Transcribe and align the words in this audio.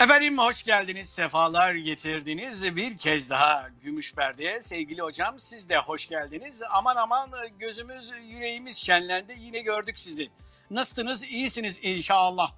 Efendim 0.00 0.38
hoş 0.38 0.62
geldiniz, 0.62 1.08
sefalar 1.08 1.74
getirdiniz. 1.74 2.76
Bir 2.76 2.98
kez 2.98 3.30
daha 3.30 3.68
Gümüş 3.82 4.14
Perde'ye 4.14 4.62
sevgili 4.62 5.02
hocam 5.02 5.38
siz 5.38 5.68
de 5.68 5.78
hoş 5.78 6.08
geldiniz. 6.08 6.62
Aman 6.70 6.96
aman 6.96 7.30
gözümüz, 7.58 8.12
yüreğimiz 8.22 8.76
şenlendi. 8.76 9.36
Yine 9.38 9.60
gördük 9.60 9.98
sizi. 9.98 10.28
Nasılsınız? 10.70 11.24
İyisiniz 11.24 11.78
inşallah. 11.82 12.52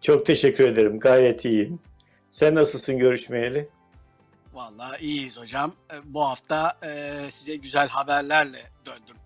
Çok 0.00 0.26
teşekkür 0.26 0.64
ederim. 0.64 1.00
Gayet 1.00 1.44
iyiyim. 1.44 1.80
Sen 2.30 2.54
nasılsın 2.54 2.98
görüşmeyeli? 2.98 3.68
Vallahi 4.52 5.04
iyiyiz 5.04 5.38
hocam. 5.38 5.74
E, 5.92 5.94
bu 6.04 6.24
hafta 6.24 6.78
e, 6.82 7.30
size 7.30 7.56
güzel 7.56 7.88
haberlerle 7.88 8.70
döndüm. 8.86 9.16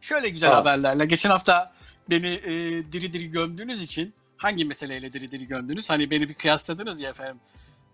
Şöyle 0.00 0.28
güzel 0.28 0.50
ha. 0.50 0.56
haberlerle. 0.56 1.06
Geçen 1.06 1.30
hafta 1.30 1.72
beni 2.10 2.28
e, 2.28 2.52
diri 2.92 3.12
diri 3.12 3.30
gömdüğünüz 3.30 3.82
için 3.82 4.14
hangi 4.44 4.64
meseleyle 4.64 5.12
diri 5.12 5.30
diri 5.30 5.46
gömdünüz? 5.46 5.90
Hani 5.90 6.10
beni 6.10 6.28
bir 6.28 6.34
kıyasladınız 6.34 7.00
ya 7.00 7.10
efendim. 7.10 7.40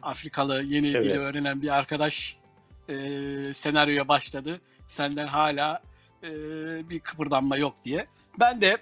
Afrikalı 0.03 0.63
yeni 0.63 0.91
evet. 0.91 1.11
dili 1.11 1.19
öğrenen 1.19 1.63
bir 1.63 1.79
arkadaş 1.79 2.37
e, 2.89 2.95
senaryoya 3.55 4.09
başladı. 4.09 4.61
Senden 4.87 5.27
hala 5.27 5.83
e, 6.23 6.31
bir 6.91 7.01
kıpırdanma 7.01 7.57
yok 7.57 7.75
diye. 7.85 8.07
Ben 8.41 8.61
de 8.61 8.79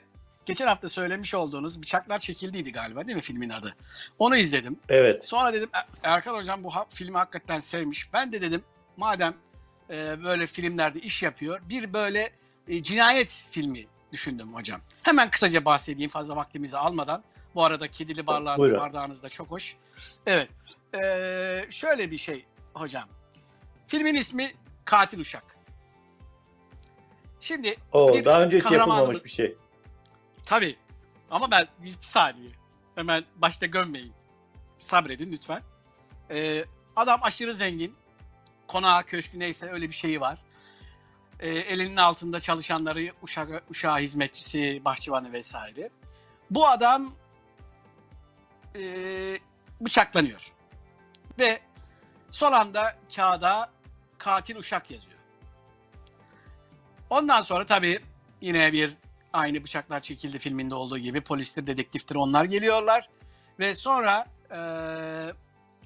geçen 0.47 0.67
hafta 0.67 0.89
söylemiş 0.89 1.35
olduğunuz 1.35 1.83
Bıçaklar 1.83 2.19
Çekildiydi 2.19 2.73
galiba 2.73 3.07
değil 3.07 3.17
mi 3.17 3.23
filmin 3.23 3.49
adı? 3.49 3.75
Onu 4.19 4.37
izledim. 4.37 4.79
Evet. 4.89 5.29
Sonra 5.29 5.53
dedim 5.53 5.69
Erkan 6.03 6.35
Hocam 6.35 6.65
bu 6.65 6.71
filmi 6.91 7.17
hakikaten 7.17 7.61
sevmiş. 7.61 8.13
Ben 8.13 8.33
de 8.33 8.41
dedim 8.41 8.63
madem 8.97 9.35
e, 9.91 10.25
böyle 10.25 10.47
filmlerde 10.47 11.01
iş 11.01 11.23
yapıyor 11.23 11.61
bir 11.69 11.93
böyle 11.93 12.31
e, 12.69 12.83
cinayet 12.83 13.45
filmi 13.51 13.87
düşündüm 14.13 14.55
hocam. 14.55 14.81
Hemen 15.03 15.31
kısaca 15.31 15.65
bahsedeyim 15.65 16.11
fazla 16.11 16.37
vaktimizi 16.37 16.79
almadan. 16.79 17.23
Bu 17.59 17.65
arada 17.65 17.89
kedili 17.91 18.27
barlar, 18.27 18.59
bardağınız 18.59 19.23
da 19.23 19.29
çok 19.29 19.51
hoş. 19.51 19.77
Evet. 20.27 20.51
Ee, 20.95 21.67
şöyle 21.71 22.11
bir 22.11 22.17
şey 22.17 22.45
hocam. 22.75 23.09
Filmin 23.87 24.15
ismi 24.15 24.55
Katil 24.85 25.21
Uşak. 25.21 25.45
Şimdi 27.41 27.77
Oo, 27.93 28.15
bir 28.15 28.25
daha 28.25 28.43
önce 28.43 28.59
hiç 28.59 28.71
yapılmamış 28.71 29.25
bir 29.25 29.31
şey. 29.31 29.57
Tabii. 30.47 30.77
Ama 31.31 31.51
ben 31.51 31.67
bir 31.85 31.95
saniye. 32.01 32.51
Hemen 32.95 33.25
başta 33.37 33.67
gömmeyin. 33.67 34.13
Sabredin 34.77 35.33
lütfen. 35.33 35.63
Ee, 36.31 36.65
adam 36.97 37.21
aşırı 37.23 37.55
zengin. 37.55 37.95
Konağı, 38.67 39.05
köşkü 39.05 39.39
neyse 39.39 39.71
öyle 39.71 39.89
bir 39.89 39.95
şeyi 39.95 40.21
var. 40.21 40.39
Ee, 41.41 41.49
elinin 41.49 41.97
altında 41.97 42.41
çalışanları, 42.41 43.13
uşağı, 43.23 43.63
uşağı 43.71 43.99
hizmetçisi, 43.99 44.83
bahçıvanı 44.85 45.33
vesaire. 45.33 45.91
Bu 46.51 46.69
adam 46.69 47.15
e, 48.77 48.83
bıçaklanıyor. 49.81 50.53
Ve 51.39 51.61
son 52.31 52.53
anda 52.53 52.97
kağıda 53.17 53.71
katil 54.19 54.57
uşak 54.57 54.91
yazıyor. 54.91 55.19
Ondan 57.11 57.43
sonra 57.43 57.67
tabii 57.67 58.01
yine 58.41 58.73
bir 58.73 58.95
aynı 59.33 59.65
bıçaklar 59.65 60.01
çekildi 60.01 60.39
filminde 60.39 60.75
olduğu 60.75 60.99
gibi 60.99 61.21
polistir, 61.21 61.67
dedektiftir 61.67 62.15
onlar 62.15 62.45
geliyorlar. 62.45 63.09
Ve 63.59 63.75
sonra 63.75 64.27
e, 64.51 64.59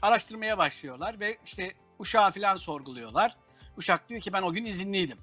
araştırmaya 0.02 0.58
başlıyorlar 0.58 1.20
ve 1.20 1.38
işte 1.46 1.74
uşağı 1.98 2.32
falan 2.32 2.56
sorguluyorlar. 2.56 3.36
Uşak 3.76 4.08
diyor 4.08 4.20
ki 4.20 4.32
ben 4.32 4.42
o 4.42 4.52
gün 4.52 4.64
izinliydim. 4.64 5.18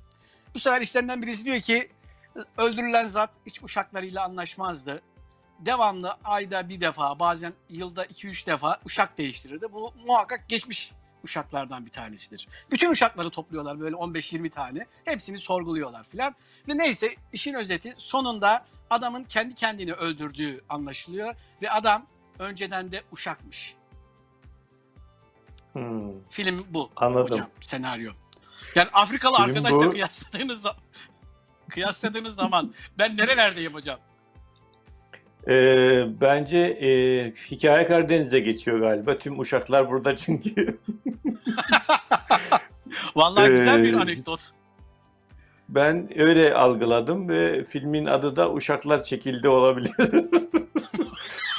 Bu 0.54 0.60
sefer 0.60 0.82
işlerinden 0.82 1.22
birisi 1.22 1.46
diyor 1.46 1.62
ki 1.62 1.90
öldürülen 2.58 3.08
zat 3.08 3.30
hiç 3.46 3.64
uşaklarıyla 3.64 4.24
anlaşmazdı 4.24 5.02
devamlı 5.60 6.18
ayda 6.24 6.70
bir 6.70 6.82
defa 6.82 7.20
bazen 7.20 7.54
yılda 7.70 8.06
2-3 8.06 8.46
defa 8.46 8.80
uşak 8.86 9.18
değiştirirdi. 9.18 9.74
Bu 9.74 9.94
muhakkak 10.06 10.50
geçmiş 10.50 10.92
uşaklardan 11.24 11.86
bir 11.86 11.92
tanesidir. 11.92 12.48
Bütün 12.72 12.90
uşakları 12.90 13.30
topluyorlar 13.30 13.80
böyle 13.80 13.96
15-20 13.96 14.50
tane. 14.50 14.88
Hepsini 15.06 15.38
sorguluyorlar 15.38 16.04
filan. 16.04 16.36
Ve 16.68 16.78
neyse 16.78 17.16
işin 17.34 17.54
özeti 17.54 17.96
sonunda 17.98 18.66
adamın 18.90 19.24
kendi 19.24 19.56
kendini 19.56 19.94
öldürdüğü 19.94 20.62
anlaşılıyor. 20.70 21.36
Ve 21.62 21.72
adam 21.72 22.06
önceden 22.40 22.92
de 22.92 23.04
uşakmış. 23.12 23.76
Hmm. 25.74 26.24
Film 26.30 26.66
bu 26.70 26.90
Anladım. 26.96 27.32
hocam 27.32 27.50
senaryo. 27.62 28.12
Yani 28.76 28.90
Afrikalı 28.94 29.36
Film 29.36 29.46
arkadaşla 29.46 29.86
bu. 29.86 29.92
kıyasladığınız 29.92 30.62
zaman 30.62 30.80
kıyasladığınız 31.70 32.36
zaman 32.36 32.74
ben 33.00 33.18
nerelerdeyim 33.18 33.74
hocam? 33.74 34.00
Ee, 35.48 36.06
bence 36.22 36.58
e, 36.58 36.90
hikaye 37.52 37.88
Karadeniz'de 37.88 38.40
geçiyor 38.40 38.80
galiba. 38.80 39.18
Tüm 39.18 39.40
uşaklar 39.40 39.92
burada 39.92 40.16
çünkü. 40.16 40.78
Vallahi 43.16 43.50
güzel 43.50 43.84
bir 43.84 43.94
ee, 43.94 43.98
anekdot. 43.98 44.50
Ben 45.70 46.20
öyle 46.20 46.54
algıladım 46.54 47.30
ve 47.30 47.64
filmin 47.64 48.06
adı 48.06 48.36
da 48.36 48.54
Uşaklar 48.54 49.04
Çekildi 49.04 49.50
olabilir. 49.50 49.92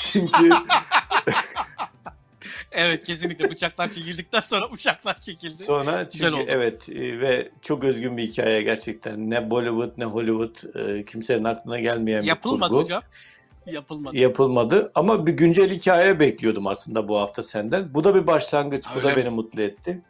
çünkü 0.00 0.50
Evet 2.72 3.04
kesinlikle 3.04 3.50
bıçaklar 3.50 3.90
çekildikten 3.90 4.40
sonra 4.40 4.70
uşaklar 4.70 5.20
çekildi. 5.20 5.64
Sonra 5.64 6.10
çünkü 6.10 6.12
Güzel 6.12 6.32
oldu. 6.32 6.44
evet 6.48 6.88
e, 6.88 7.20
ve 7.20 7.50
çok 7.62 7.84
özgün 7.84 8.16
bir 8.16 8.22
hikaye 8.22 8.62
gerçekten. 8.62 9.30
Ne 9.30 9.50
Bollywood 9.50 9.92
ne 9.98 10.04
Hollywood 10.04 10.74
e, 10.74 11.04
kimsenin 11.04 11.44
aklına 11.44 11.80
gelmeyen 11.80 12.22
Yapılmadı 12.22 12.62
bir 12.62 12.69
kurgu. 12.69 12.80
hocam. 12.84 13.02
Yapılmadı. 13.66 14.16
Yapılmadı 14.16 14.93
ama 14.94 15.26
bir 15.26 15.32
güncel 15.32 15.71
hikaye 15.71 16.21
bekliyordum 16.21 16.66
aslında 16.66 17.09
bu 17.09 17.19
hafta 17.19 17.43
senden. 17.43 17.94
Bu 17.94 18.04
da 18.04 18.15
bir 18.15 18.26
başlangıç. 18.26 18.84
Öyle 18.91 19.00
bu 19.00 19.09
da 19.09 19.10
mi? 19.10 19.16
beni 19.16 19.31
mutlu 19.31 19.62
etti. 19.62 20.03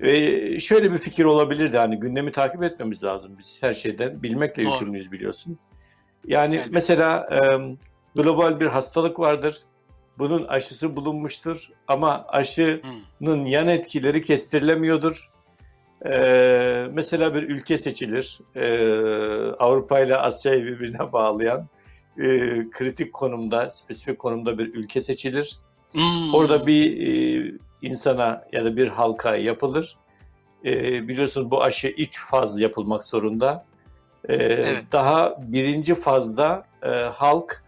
Ee, 0.00 0.60
şöyle 0.60 0.92
bir 0.92 0.98
fikir 0.98 1.24
olabilirdi 1.24 1.78
hani 1.78 2.00
gündemi 2.00 2.32
takip 2.32 2.62
etmemiz 2.62 3.04
lazım 3.04 3.32
biz 3.38 3.58
her 3.60 3.72
şeyden 3.72 4.22
bilmekle 4.22 4.64
Doğru. 4.64 4.72
yükümlüyüz 4.72 5.12
biliyorsun. 5.12 5.58
Yani 6.26 6.54
Elbette. 6.54 6.70
mesela 6.72 7.28
e, 7.32 7.38
global 8.22 8.60
bir 8.60 8.66
hastalık 8.66 9.18
vardır. 9.18 9.58
Bunun 10.18 10.44
aşısı 10.44 10.96
bulunmuştur 10.96 11.68
ama 11.88 12.24
aşının 12.28 12.82
hmm. 13.20 13.46
yan 13.46 13.68
etkileri 13.68 14.22
kestirilemiyordur. 14.22 15.30
Ee, 16.06 16.86
mesela 16.92 17.34
bir 17.34 17.42
ülke 17.42 17.78
seçilir. 17.78 18.40
Ee, 18.54 19.52
Avrupa 19.58 20.00
ile 20.00 20.16
Asya'yı 20.16 20.64
birbirine 20.64 21.12
bağlayan 21.12 21.68
e, 22.18 22.26
kritik 22.70 23.12
konumda, 23.12 23.70
spesifik 23.70 24.18
konumda 24.18 24.58
bir 24.58 24.74
ülke 24.74 25.00
seçilir. 25.00 25.58
Hmm. 25.92 26.34
Orada 26.34 26.66
bir 26.66 27.06
e, 27.06 27.52
insana 27.82 28.44
ya 28.52 28.64
da 28.64 28.76
bir 28.76 28.88
halka 28.88 29.36
yapılır. 29.36 29.96
E, 30.64 31.08
biliyorsunuz 31.08 31.50
bu 31.50 31.62
aşı 31.62 31.88
iç 31.88 32.18
faz 32.18 32.60
yapılmak 32.60 33.04
zorunda. 33.04 33.64
E, 34.28 34.34
evet. 34.34 34.84
Daha 34.92 35.36
birinci 35.42 35.94
fazda 35.94 36.66
e, 36.82 36.88
halk 36.90 37.64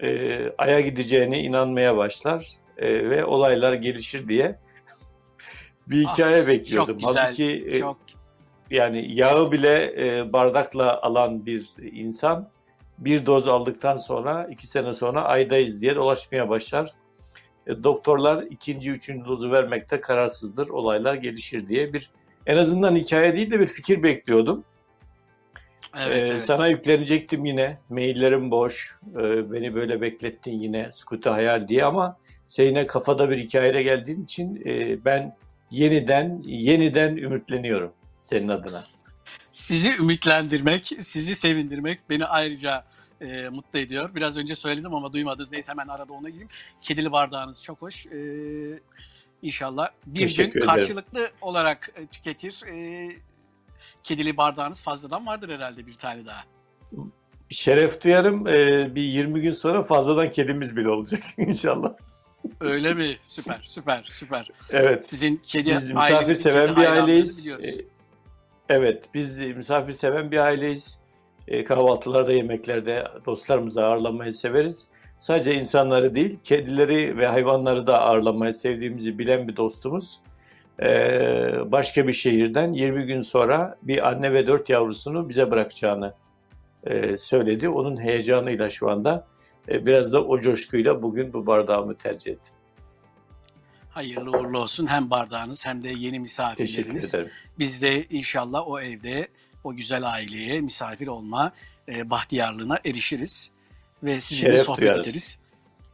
e, 0.00 0.38
aya 0.58 0.80
gideceğine 0.80 1.40
inanmaya 1.40 1.96
başlar 1.96 2.48
e, 2.78 3.10
ve 3.10 3.24
olaylar 3.24 3.72
gelişir 3.72 4.28
diye 4.28 4.58
bir 5.88 6.06
hikaye 6.06 6.42
ah, 6.42 6.48
bekliyordum. 6.48 6.98
Çok 6.98 7.08
güzel, 7.08 7.24
Halbuki 7.24 7.64
e, 7.66 7.78
çok... 7.80 7.96
yani 8.70 9.14
yağı 9.14 9.52
bile 9.52 9.94
e, 9.98 10.32
bardakla 10.32 11.02
alan 11.02 11.46
bir 11.46 11.70
insan 11.92 12.48
bir 13.04 13.26
doz 13.26 13.48
aldıktan 13.48 13.96
sonra 13.96 14.48
iki 14.50 14.66
sene 14.66 14.94
sonra 14.94 15.22
aydayız 15.22 15.80
diye 15.80 15.96
dolaşmaya 15.96 16.48
başlar. 16.48 16.90
E, 17.66 17.84
doktorlar 17.84 18.42
ikinci, 18.42 18.90
üçüncü 18.90 19.26
dozu 19.26 19.52
vermekte 19.52 20.00
kararsızdır, 20.00 20.68
olaylar 20.68 21.14
gelişir 21.14 21.68
diye 21.68 21.92
bir 21.92 22.10
en 22.46 22.56
azından 22.56 22.96
hikaye 22.96 23.36
değil 23.36 23.50
de 23.50 23.60
bir 23.60 23.66
fikir 23.66 24.02
bekliyordum. 24.02 24.64
Evet, 25.96 26.28
ee, 26.28 26.32
evet. 26.32 26.42
Sana 26.42 26.68
yüklenecektim 26.68 27.44
yine. 27.44 27.78
Maillerim 27.88 28.50
boş. 28.50 28.98
Ee, 29.16 29.52
beni 29.52 29.74
böyle 29.74 30.00
beklettin 30.00 30.60
yine. 30.60 30.92
Skutu 30.92 31.30
hayal 31.30 31.68
diye 31.68 31.84
ama 31.84 32.18
seninle 32.46 32.86
kafada 32.86 33.30
bir 33.30 33.38
hikayeyle 33.38 33.82
geldiğin 33.82 34.22
için 34.22 34.62
e, 34.66 35.04
ben 35.04 35.36
yeniden 35.70 36.42
yeniden 36.44 37.16
ümitleniyorum 37.16 37.92
senin 38.18 38.48
adına 38.48 38.84
sizi 39.52 39.96
ümitlendirmek, 39.96 40.92
sizi 41.00 41.34
sevindirmek 41.34 42.10
beni 42.10 42.24
ayrıca 42.24 42.84
e, 43.22 43.48
mutlu 43.48 43.78
ediyor. 43.78 44.14
Biraz 44.14 44.36
önce 44.36 44.54
söyledim 44.54 44.94
ama 44.94 45.12
duymadınız. 45.12 45.52
Neyse 45.52 45.72
hemen 45.72 45.88
arada 45.88 46.12
ona 46.14 46.28
gireyim. 46.28 46.48
Kedili 46.80 47.12
bardağınız 47.12 47.62
çok 47.62 47.82
hoş. 47.82 48.06
E, 48.06 48.18
inşallah 49.42 49.88
bir 50.06 50.20
Teşekkür 50.20 50.52
gün 50.52 50.60
ederim. 50.60 50.66
karşılıklı 50.66 51.30
olarak 51.40 51.90
e, 51.96 52.06
tüketir. 52.06 52.62
E, 52.66 53.08
kedili 54.04 54.36
bardağınız 54.36 54.82
fazladan 54.82 55.26
vardır 55.26 55.48
herhalde 55.48 55.86
bir 55.86 55.94
tane 55.94 56.26
daha. 56.26 56.44
Şeref 57.50 58.04
duyarım. 58.04 58.46
E, 58.46 58.94
bir 58.94 59.02
20 59.02 59.40
gün 59.40 59.50
sonra 59.50 59.82
fazladan 59.82 60.30
kedimiz 60.30 60.76
bile 60.76 60.88
olacak 60.88 61.22
inşallah. 61.38 61.92
Öyle 62.60 62.94
mi? 62.94 63.16
Süper, 63.20 63.60
süper, 63.64 64.04
süper. 64.08 64.48
Evet. 64.70 65.06
Sizin 65.06 65.36
kedi 65.44 65.70
Biz 65.70 65.90
misafir 65.90 66.34
seven 66.34 66.76
bir 66.76 66.84
aileyiz. 66.84 67.46
Evet, 68.68 69.04
biz 69.14 69.38
misafir 69.38 69.92
seven 69.92 70.30
bir 70.30 70.38
aileyiz. 70.38 70.98
E, 71.48 71.64
kahvaltılarda, 71.64 72.32
yemeklerde 72.32 73.04
dostlarımızı 73.26 73.84
ağırlamayı 73.84 74.32
severiz. 74.32 74.86
sadece 75.18 75.54
insanları 75.54 76.14
değil, 76.14 76.38
kedileri 76.42 77.18
ve 77.18 77.26
hayvanları 77.26 77.86
da 77.86 78.00
ağırlamayı 78.00 78.54
sevdiğimizi 78.54 79.18
bilen 79.18 79.48
bir 79.48 79.56
dostumuz. 79.56 80.20
Ee, 80.82 81.52
başka 81.66 82.08
bir 82.08 82.12
şehirden 82.12 82.72
20 82.72 83.06
gün 83.06 83.20
sonra 83.20 83.78
bir 83.82 84.08
anne 84.08 84.32
ve 84.32 84.46
4 84.46 84.68
yavrusunu 84.70 85.28
bize 85.28 85.50
bırakacağını 85.50 86.14
e, 86.84 87.16
söyledi. 87.16 87.68
Onun 87.68 88.00
heyecanıyla 88.00 88.70
şu 88.70 88.90
anda 88.90 89.26
e, 89.68 89.86
biraz 89.86 90.12
da 90.12 90.24
o 90.24 90.40
coşkuyla 90.40 91.02
bugün 91.02 91.32
bu 91.32 91.46
bardağımı 91.46 91.94
tercih 91.98 92.32
ettim. 92.32 92.54
Hayırlı 93.90 94.30
uğurlu 94.30 94.58
olsun 94.58 94.86
hem 94.86 95.10
bardağınız 95.10 95.66
hem 95.66 95.82
de 95.82 95.88
yeni 95.88 95.96
Teşekkür 95.96 96.20
misafirleriniz. 96.20 97.14
ederim. 97.14 97.30
Biz 97.58 97.82
de 97.82 98.04
inşallah 98.04 98.68
o 98.68 98.80
evde 98.80 99.28
o 99.64 99.74
güzel 99.76 100.10
aileye 100.10 100.60
misafir 100.60 101.06
olma 101.06 101.52
e, 101.88 102.10
bahtiyarlığına 102.10 102.78
erişiriz 102.84 103.50
ve 104.02 104.20
sizinle 104.20 104.46
Şeref 104.46 104.60
sohbet 104.60 104.82
duyarız. 104.82 105.08
ederiz. 105.08 105.38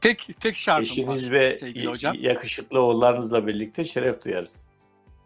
Tek 0.00 0.30
tek 0.40 0.56
şartım 0.56 0.84
Eşiniz 0.84 1.26
var 1.26 1.32
ve 1.32 1.54
sevgili 1.56 1.86
hocam. 1.86 2.16
yakışıklı 2.20 2.80
oğullarınızla 2.80 3.46
birlikte 3.46 3.84
şeref 3.84 4.24
duyarız. 4.24 4.64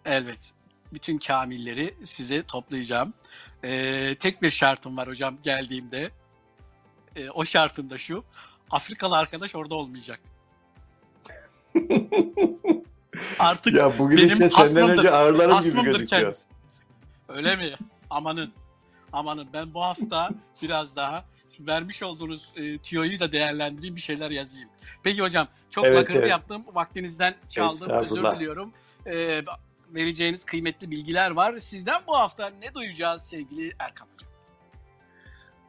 Evet. 0.05 0.53
Bütün 0.93 1.19
kamilleri 1.19 1.94
size 2.05 2.43
toplayacağım. 2.43 3.15
Ee, 3.65 4.15
tek 4.21 4.43
bir 4.43 4.50
şartım 4.50 4.97
var 4.97 5.09
hocam 5.09 5.39
geldiğimde. 5.43 6.11
Ee, 7.17 7.31
o 7.31 7.44
şartım 7.44 7.91
da 7.91 7.99
şu. 7.99 8.25
Afrikalı 8.71 9.17
arkadaş 9.17 9.55
orada 9.55 9.75
olmayacak. 9.75 10.21
Artık 13.39 13.75
Ya 13.75 13.99
bugün 13.99 14.17
benim 14.17 14.29
işte 14.29 14.49
senden 14.49 14.89
önce 14.91 15.11
ağırlarım 15.11 15.62
gibi 15.62 15.83
gözüküyor. 15.83 16.09
kendisi. 16.23 16.47
Öyle 17.29 17.56
mi? 17.56 17.71
Amanın. 18.12 18.53
Amanın. 19.12 19.49
Ben 19.53 19.75
bu 19.75 19.82
hafta 19.82 20.31
biraz 20.62 20.97
daha 20.97 21.25
vermiş 21.61 22.03
olduğunuz 22.03 22.53
e, 22.56 22.79
tüyoyu 22.79 23.20
da 23.20 23.32
değerlendireyim 23.32 23.97
bir 23.97 24.00
şeyler 24.00 24.31
yazayım. 24.31 24.69
Peki 25.03 25.23
hocam 25.23 25.49
çok 25.70 25.87
Evet, 25.87 26.09
evet. 26.14 26.31
yaptım. 26.31 26.64
Vaktinizden 26.75 27.35
çaldım. 27.49 27.91
Özür 27.91 28.23
diliyorum. 28.23 28.73
Ee, 29.06 29.43
vereceğiniz 29.94 30.44
kıymetli 30.44 30.91
bilgiler 30.91 31.31
var. 31.31 31.59
Sizden 31.59 32.03
bu 32.06 32.17
hafta 32.17 32.50
ne 32.61 32.75
duyacağız 32.75 33.23
sevgili 33.23 33.73
Erkan 33.79 34.06
hocam? 34.15 34.32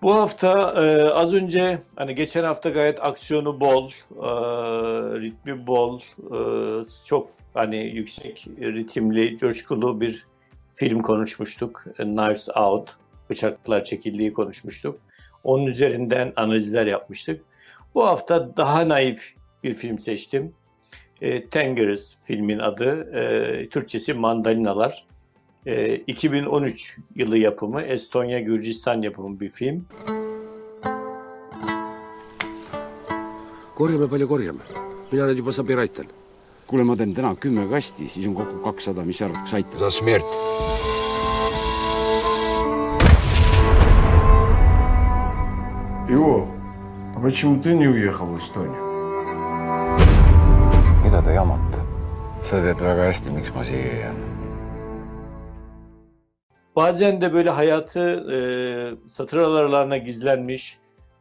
Bu 0.02 0.16
hafta 0.16 0.84
e, 0.84 1.04
az 1.04 1.34
önce 1.34 1.82
hani 1.96 2.16
geçen 2.16 2.44
hafta 2.44 2.70
gayet 2.70 3.04
aksiyonu 3.06 3.60
bol, 3.60 3.90
e, 4.12 4.28
ritmi 5.20 5.68
bol, 5.68 6.00
e, 6.00 6.84
çok 7.06 7.30
hani 7.54 7.78
yüksek 7.78 8.48
ritimli, 8.60 9.38
coşkulu 9.38 10.02
bir 10.02 10.26
film 10.74 11.02
konuşmuştuk. 11.02 11.86
E, 12.00 12.04
Knives 12.04 12.50
Out, 12.56 12.90
bıçaklar 13.30 13.84
çekildiği 13.84 14.34
konuşmuştuk. 14.34 15.00
Onun 15.44 15.66
üzerinden 15.66 16.34
analizler 16.36 16.86
yapmıştık. 16.88 17.42
Bu 17.96 18.06
hafta 18.06 18.58
daha 18.58 18.90
naif 18.90 19.34
bir 19.64 19.74
film 19.74 20.00
seçtim. 20.00 20.54
E, 21.22 21.50
Tangerines 21.50 22.16
filmin 22.22 22.60
adı, 22.60 23.16
e, 23.16 23.70
Türkçesi 23.70 24.14
Mandalinalar. 24.14 25.06
E, 25.66 25.96
2013 25.96 26.98
yılı 27.16 27.38
yapımı, 27.38 27.82
Estonya 27.82 28.40
Gürcistan 28.40 29.02
yapımı 29.02 29.40
bir 29.40 29.50
film. 29.50 29.88
korjame 33.76 34.08
palju 34.08 34.28
korjame. 34.28 34.60
mina 35.12 35.28
nüüd 35.28 35.38
juba 35.38 35.52
sabi 35.52 35.76
aitan 35.78 36.06
kuule , 36.73 36.85
ma 36.85 36.97
teen 36.97 37.15
täna 37.15 37.35
kümme 37.37 37.69
kasti , 37.71 38.09
siis 38.09 38.27
on 38.29 38.35
kokku 38.35 38.63
kakssada , 38.65 39.05
mis 39.05 39.19
sa 39.19 39.27
arvad , 39.27 39.45
kas 39.45 39.55
aitab ? 39.55 39.79
За 39.79 39.91
смерть. 39.91 40.25
Ио, 46.11 46.47
а 47.17 47.21
почему 47.21 47.61
ты 47.61 47.75
не 47.75 47.89
уехал 47.89 48.27
в 48.27 48.39
Эстонию? 48.39 48.89
mida 51.05 51.23
te 51.23 51.33
jamate ? 51.33 51.79
sa 52.43 52.61
tead 52.63 52.81
väga 52.81 53.09
hästi , 53.09 53.31
miks 53.31 53.51
ma 53.55 53.65
siia 53.65 53.95
jään . 54.01 54.17
Bazen 56.77 57.21
de 57.21 57.33
böyle 57.33 57.51
hayatı 57.51 58.25
e, 58.33 58.39
satır 59.09 59.39
aralarına 59.39 59.97
gizlenmiş, 59.97 60.79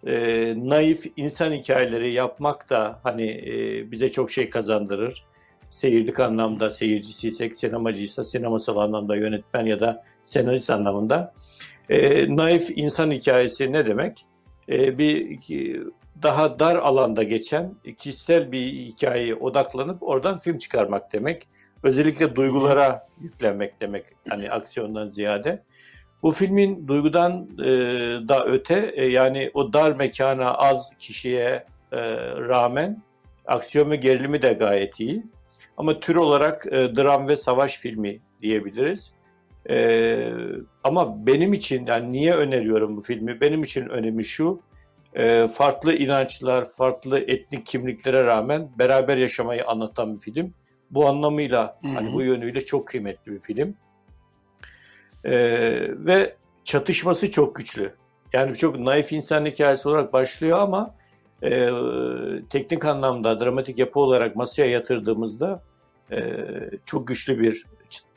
e, 0.07 0.13
naif 0.57 1.05
insan 1.17 1.51
hikayeleri 1.51 2.11
yapmak 2.11 2.69
da 2.69 2.99
hani 3.03 3.27
e, 3.31 3.91
bize 3.91 4.11
çok 4.11 4.31
şey 4.31 4.49
kazandırır. 4.49 5.23
Seyirlik 5.72 6.20
anlamda, 6.20 6.70
seyircisiysek, 6.70 7.54
sinemacıysa 7.54 8.24
sinemasal 8.24 8.76
anlamda, 8.76 9.16
yönetmen 9.16 9.66
ya 9.66 9.80
da 9.80 10.04
senarist 10.22 10.70
anlamında. 10.70 11.34
E, 11.90 12.26
naif 12.36 12.70
insan 12.78 13.10
hikayesi 13.10 13.72
ne 13.72 13.86
demek? 13.86 14.26
E, 14.68 14.98
bir 14.98 15.36
ki- 15.36 15.82
daha 16.22 16.58
dar 16.58 16.76
alanda 16.76 17.22
geçen 17.22 17.74
kişisel 17.98 18.52
bir 18.52 18.72
hikayeye 18.72 19.34
odaklanıp 19.34 20.02
oradan 20.02 20.38
film 20.38 20.58
çıkarmak 20.58 21.12
demek. 21.12 21.48
Özellikle 21.82 22.36
duygulara 22.36 23.06
yüklenmek 23.20 23.80
demek. 23.80 24.04
Hani 24.28 24.50
aksiyondan 24.50 25.06
ziyade. 25.06 25.62
Bu 26.22 26.30
filmin 26.32 26.88
duygudan 26.88 27.48
e, 27.58 27.68
da 28.28 28.44
öte 28.44 28.92
e, 28.94 29.04
yani 29.06 29.50
o 29.54 29.72
dar 29.72 29.92
mekana 29.92 30.54
az 30.54 30.90
kişiye 30.98 31.64
e, 31.92 32.00
rağmen 32.48 33.02
aksiyon 33.46 33.90
ve 33.90 33.96
gerilimi 33.96 34.42
de 34.42 34.52
gayet 34.52 35.00
iyi. 35.00 35.22
Ama 35.76 36.00
tür 36.00 36.16
olarak 36.16 36.66
e, 36.66 36.96
dram 36.96 37.28
ve 37.28 37.36
savaş 37.36 37.76
filmi 37.78 38.20
diyebiliriz. 38.42 39.12
E, 39.70 40.32
ama 40.84 41.26
benim 41.26 41.52
için 41.52 41.86
yani 41.86 42.12
niye 42.12 42.34
öneriyorum 42.34 42.96
bu 42.96 43.00
filmi? 43.00 43.40
Benim 43.40 43.62
için 43.62 43.88
önemi 43.88 44.24
şu. 44.24 44.60
e, 45.14 45.46
farklı 45.46 45.94
inançlar, 45.94 46.64
farklı 46.64 47.18
etnik 47.18 47.66
kimliklere 47.66 48.24
rağmen 48.24 48.70
beraber 48.78 49.16
yaşamayı 49.16 49.66
anlatan 49.66 50.14
bir 50.14 50.18
film. 50.18 50.54
Bu 50.90 51.06
anlamıyla 51.08 51.78
Hı 51.82 51.88
hı. 51.88 51.92
hani 51.94 52.12
bu 52.12 52.22
yönüyle 52.22 52.64
çok 52.64 52.88
kıymetli 52.88 53.32
bir 53.32 53.38
film. 53.38 53.76
E, 55.24 55.32
ve 55.90 56.36
çatışması 56.64 57.30
çok 57.30 57.56
güçlü. 57.56 57.94
Yani 58.32 58.54
çok 58.54 58.78
naif 58.78 59.12
insan 59.12 59.46
hikayesi 59.46 59.88
olarak 59.88 60.12
başlıyor 60.12 60.58
ama 60.58 60.94
e, 61.42 61.70
teknik 62.50 62.84
anlamda 62.84 63.40
dramatik 63.40 63.78
yapı 63.78 64.00
olarak 64.00 64.36
masaya 64.36 64.70
yatırdığımızda 64.70 65.62
e, 66.12 66.36
çok 66.84 67.06
güçlü 67.06 67.40
bir 67.40 67.64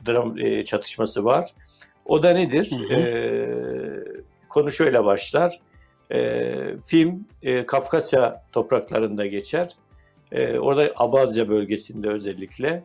dram 0.07 0.37
e, 0.37 0.63
çatışması 0.63 1.25
var. 1.25 1.49
O 2.05 2.23
da 2.23 2.31
nedir? 2.31 2.71
Hı 2.71 2.95
hı. 2.95 2.99
E, 2.99 3.09
konu 4.49 4.71
şöyle 4.71 5.05
başlar. 5.05 5.59
E, 6.11 6.53
film 6.87 7.27
e, 7.43 7.65
Kafkasya 7.65 8.43
topraklarında 8.51 9.25
geçer. 9.25 9.67
E, 10.31 10.59
orada 10.59 10.91
Abazya 10.95 11.49
bölgesinde 11.49 12.09
özellikle. 12.09 12.83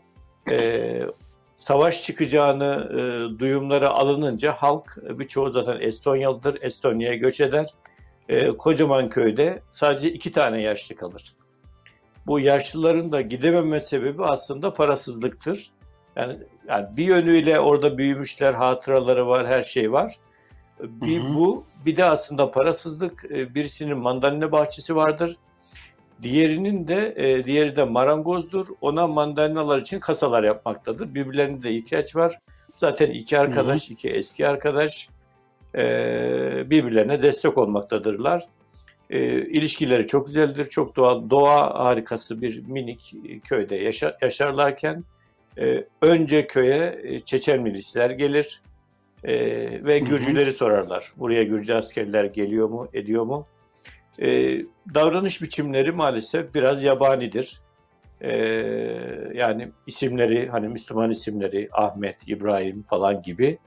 E, 0.51 1.03
savaş 1.57 2.03
çıkacağını 2.03 2.89
e, 2.93 3.39
duyumları 3.39 3.91
alınınca 3.91 4.53
halk 4.53 4.99
e, 5.09 5.19
birçoğu 5.19 5.51
zaten 5.51 5.81
Estonyalıdır. 5.81 6.59
Estonya'ya 6.63 7.15
göç 7.15 7.41
eder. 7.41 7.67
E, 8.29 8.49
kocaman 8.49 9.09
köyde 9.09 9.63
sadece 9.71 10.13
iki 10.13 10.33
tane 10.33 10.63
yaşlı 10.63 10.97
kalır. 10.97 11.33
Bu 12.27 12.41
yaşlıların 12.41 13.13
da 13.13 13.21
gidememe 13.21 13.81
sebebi 13.81 14.25
aslında 14.25 14.73
parasızlıktır. 14.73 15.71
Yani, 16.17 16.39
yani 16.69 16.97
bir 16.97 17.05
yönüyle 17.05 17.61
orada 17.61 17.99
büyümüşler, 17.99 18.55
hatıraları 18.55 19.27
var, 19.27 19.47
her 19.47 19.63
şey 19.63 19.93
var. 19.93 20.17
Bir 20.81 21.23
Hı 21.23 21.29
hı. 21.29 21.35
bu, 21.35 21.65
bir 21.87 21.97
de 21.97 22.05
aslında 22.05 22.51
parasızlık. 22.51 23.25
E, 23.31 23.55
Birisinin 23.55 23.99
mandalina 23.99 24.53
bahçesi 24.53 24.97
vardır. 24.97 25.37
Diğerinin 26.23 26.89
de 26.89 27.15
e, 27.17 27.45
diğeri 27.45 27.77
de 27.77 27.85
marangozdur. 27.85 28.67
Ona 28.81 29.07
mandalinalar 29.07 29.79
için 29.79 30.01
kasalar 30.01 30.45
yapmaktadır. 30.45 31.15
Birbirlerine 31.15 31.63
de 31.63 31.73
ihtiyaç 31.73 32.17
var. 32.17 32.39
Zaten 32.75 33.11
iki 33.11 33.39
arkadaş, 33.39 33.91
iki 33.91 34.09
eski 34.09 34.49
arkadaş 34.49 35.09
e, 35.75 36.71
birbirlerine 36.71 37.23
destek 37.23 37.59
olmaktadırlar. 37.59 38.43
E, 39.11 39.21
ilişkileri 39.43 40.07
çok 40.07 40.27
güzeldir, 40.27 40.65
çok 40.65 40.97
doğal, 40.97 41.31
doğa 41.31 41.85
harikası 41.85 42.43
bir 42.43 42.67
minik 42.67 43.15
köyde 43.45 43.77
yaşa- 43.77 44.19
yaşarlarken 44.23 45.05
e, 45.59 45.85
önce 46.03 46.47
köye 46.47 47.01
e, 47.03 47.21
Çeçen 47.21 47.63
milisler 47.63 48.11
gelir 48.11 48.63
e, 49.25 49.35
ve 49.85 50.01
Hı 50.01 50.05
hı. 50.05 50.09
Gürcüleri 50.09 50.53
sorarlar. 50.53 51.13
Buraya 51.17 51.43
Gürcü 51.43 51.75
askerler 51.75 52.25
geliyor 52.25 52.69
mu, 52.69 52.89
ediyor 52.93 53.25
mu? 53.25 53.47
E, 54.23 54.59
davranış 54.95 55.43
biçimleri 55.43 55.93
maalesef 55.93 56.55
biraz 56.55 56.83
yabanidir. 56.83 57.61
E, 58.21 58.33
yani 59.35 59.69
isimleri, 59.87 60.49
hani 60.49 60.69
Müslüman 60.69 61.11
isimleri 61.11 61.69
Ahmet, 61.73 62.17
İbrahim 62.27 62.83
falan 62.83 63.23
gibi. 63.23 63.59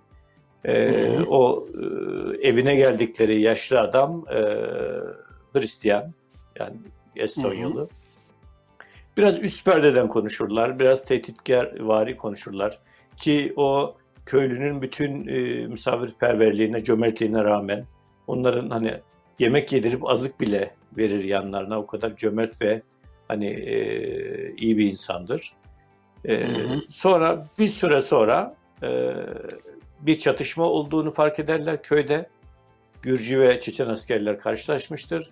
E, 0.66 1.10
o 1.28 1.68
e, 1.74 2.48
evine 2.48 2.76
geldikleri 2.76 3.42
yaşlı 3.42 3.80
adam 3.80 4.26
e, 4.34 4.40
Hristiyan, 5.54 6.14
yani 6.60 6.76
Estonyalı. 7.16 7.90
Biraz 9.18 9.40
üst 9.40 9.66
perdeden 9.66 10.08
konuşurlar, 10.08 10.80
biraz 10.80 11.06
tehditkar 11.06 11.80
vari 11.80 12.18
konuşurlar. 12.18 12.80
Ki 13.18 13.54
o 13.56 13.96
köylünün 14.26 14.82
bütün 14.82 15.28
e, 15.28 15.68
misafirperverliğine, 15.68 16.84
cömertliğine 16.84 17.44
rağmen 17.44 17.86
onların 18.28 18.70
hani 18.70 18.94
yemek 19.40 19.74
yedirip 19.74 20.10
azık 20.10 20.42
bile 20.42 20.76
verir 20.98 21.24
yanlarına. 21.24 21.80
O 21.80 21.86
kadar 21.86 22.16
cömert 22.16 22.62
ve 22.62 22.82
hani 23.28 23.48
e, 23.48 24.56
iyi 24.56 24.78
bir 24.78 24.92
insandır. 24.92 25.54
E, 26.26 26.34
Hı 26.36 26.46
hı. 26.46 26.82
Sonra 26.90 27.48
bir 27.60 27.68
süre 27.68 28.02
sonra 28.02 28.56
e, 28.84 29.14
bir 30.06 30.18
çatışma 30.18 30.64
olduğunu 30.64 31.12
fark 31.12 31.40
ederler 31.40 31.84
köyde. 31.84 32.30
Gürcü 33.02 33.40
ve 33.40 33.60
Çeçen 33.60 33.88
askerler 33.88 34.40
karşılaşmıştır. 34.40 35.30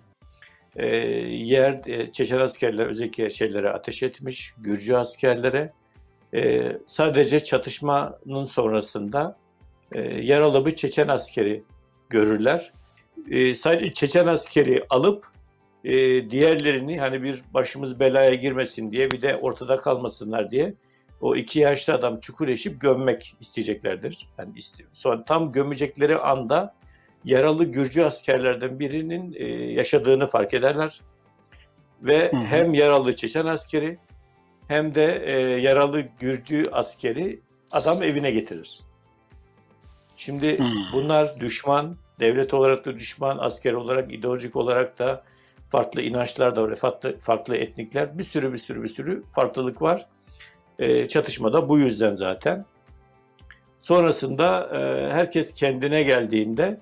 E, 0.76 0.86
yer 1.26 1.82
Çeçen 2.12 2.38
askerler 2.38 2.86
özellikle 2.86 3.30
şeylere 3.30 3.70
ateş 3.70 4.02
etmiş, 4.02 4.54
Gürcü 4.58 4.94
askerlere. 4.94 5.72
E, 6.34 6.72
sadece 6.86 7.44
çatışmanın 7.44 8.44
sonrasında 8.44 9.36
e, 9.92 10.00
yaralı 10.00 10.66
bir 10.66 10.74
Çeçen 10.74 11.08
askeri 11.08 11.64
görürler. 12.10 12.72
E, 13.30 13.54
sadece 13.54 13.92
Çeçen 13.92 14.26
askeri 14.26 14.84
alıp 14.90 15.26
e, 15.84 15.94
diğerlerini 16.30 17.00
hani 17.00 17.22
bir 17.22 17.42
başımız 17.54 18.00
belaya 18.00 18.34
girmesin 18.34 18.90
diye 18.90 19.10
bir 19.10 19.22
de 19.22 19.36
ortada 19.36 19.76
kalmasınlar 19.76 20.50
diye 20.50 20.74
o 21.22 21.36
iki 21.36 21.58
yaşlı 21.58 21.94
adam 21.94 22.20
çukur 22.20 22.48
eşip 22.48 22.80
gömmek 22.80 23.36
isteyeceklerdir. 23.40 24.28
Yani 24.38 24.52
iste- 24.58 24.84
sonra 24.92 25.24
tam 25.24 25.52
gömecekleri 25.52 26.16
anda 26.16 26.74
yaralı 27.24 27.64
Gürcü 27.64 28.02
askerlerden 28.02 28.78
birinin 28.78 29.34
e, 29.36 29.46
yaşadığını 29.72 30.26
fark 30.26 30.54
ederler. 30.54 31.00
Ve 32.02 32.30
Hı 32.32 32.36
hı. 32.36 32.44
hem 32.44 32.74
yaralı 32.74 33.16
Çeçen 33.16 33.46
askeri 33.46 33.98
hem 34.68 34.94
de 34.94 35.22
e, 35.26 35.40
yaralı 35.60 36.00
Gürcü 36.00 36.62
askeri 36.72 37.40
adam 37.72 38.02
evine 38.02 38.30
getirir. 38.30 38.80
Şimdi 40.16 40.58
Hmm. 40.58 40.66
bunlar 40.92 41.40
düşman, 41.40 41.96
devlet 42.20 42.54
olarak 42.54 42.84
da 42.84 42.94
düşman, 42.94 43.38
asker 43.38 43.72
olarak, 43.72 44.12
ideolojik 44.12 44.56
olarak 44.56 44.98
da 44.98 45.24
farklı 45.68 46.02
inançlar 46.02 46.56
da 46.56 46.62
var, 46.62 46.74
farklı, 46.74 47.18
farklı 47.18 47.56
etnikler, 47.56 48.18
bir 48.18 48.22
sürü 48.24 48.52
bir 48.52 48.58
sürü 48.58 48.82
bir 48.82 48.88
sürü 48.88 49.24
farklılık 49.24 49.82
var. 49.82 50.06
E, 50.82 51.08
çatışma 51.08 51.52
da 51.52 51.68
bu 51.68 51.78
yüzden 51.78 52.10
zaten. 52.10 52.64
Sonrasında 53.78 54.70
e, 54.76 55.12
herkes 55.12 55.54
kendine 55.54 56.02
geldiğinde 56.02 56.80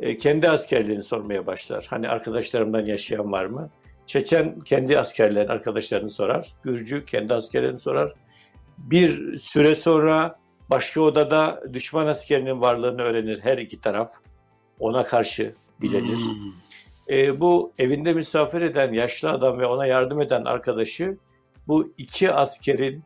e, 0.00 0.16
kendi 0.16 0.48
askerlerini 0.48 1.02
sormaya 1.02 1.46
başlar. 1.46 1.86
Hani 1.90 2.08
arkadaşlarımdan 2.08 2.86
yaşayan 2.86 3.32
var 3.32 3.44
mı? 3.44 3.70
Çeçen 4.06 4.60
kendi 4.60 4.98
askerlerin 4.98 5.48
arkadaşlarını 5.48 6.08
sorar. 6.08 6.46
Gürcü 6.62 7.04
kendi 7.04 7.34
askerlerini 7.34 7.78
sorar. 7.78 8.12
Bir 8.78 9.36
süre 9.36 9.74
sonra 9.74 10.38
başka 10.70 11.00
odada 11.00 11.62
düşman 11.72 12.06
askerinin 12.06 12.60
varlığını 12.60 13.02
öğrenir 13.02 13.40
her 13.42 13.58
iki 13.58 13.80
taraf. 13.80 14.12
Ona 14.78 15.02
karşı 15.02 15.54
bilenir. 15.80 16.16
Hmm. 16.16 17.16
E, 17.16 17.40
bu 17.40 17.72
evinde 17.78 18.12
misafir 18.12 18.60
eden 18.60 18.92
yaşlı 18.92 19.30
adam 19.30 19.58
ve 19.58 19.66
ona 19.66 19.86
yardım 19.86 20.20
eden 20.20 20.44
arkadaşı 20.44 21.18
bu 21.68 21.92
iki 21.98 22.32
askerin 22.32 23.04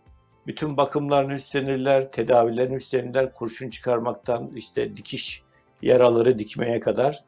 bütün 0.48 0.76
bakımlarını 0.76 1.34
üstlenirler, 1.34 2.12
tedavilerini 2.12 2.74
üstlenirler, 2.74 3.32
kurşun 3.32 3.70
çıkarmaktan 3.70 4.50
işte 4.56 4.96
dikiş 4.96 5.42
yaraları 5.82 6.38
dikmeye 6.38 6.80
kadar. 6.80 7.24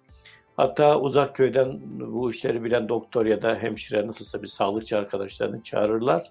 Hatta 0.56 1.00
uzak 1.00 1.34
köyden 1.34 1.80
bu 2.00 2.30
işleri 2.30 2.64
bilen 2.64 2.88
doktor 2.88 3.26
ya 3.26 3.42
da 3.42 3.56
hemşire 3.56 4.06
nasılsa 4.06 4.42
bir 4.42 4.46
sağlıkçı 4.46 4.98
arkadaşlarını 4.98 5.62
çağırırlar. 5.62 6.22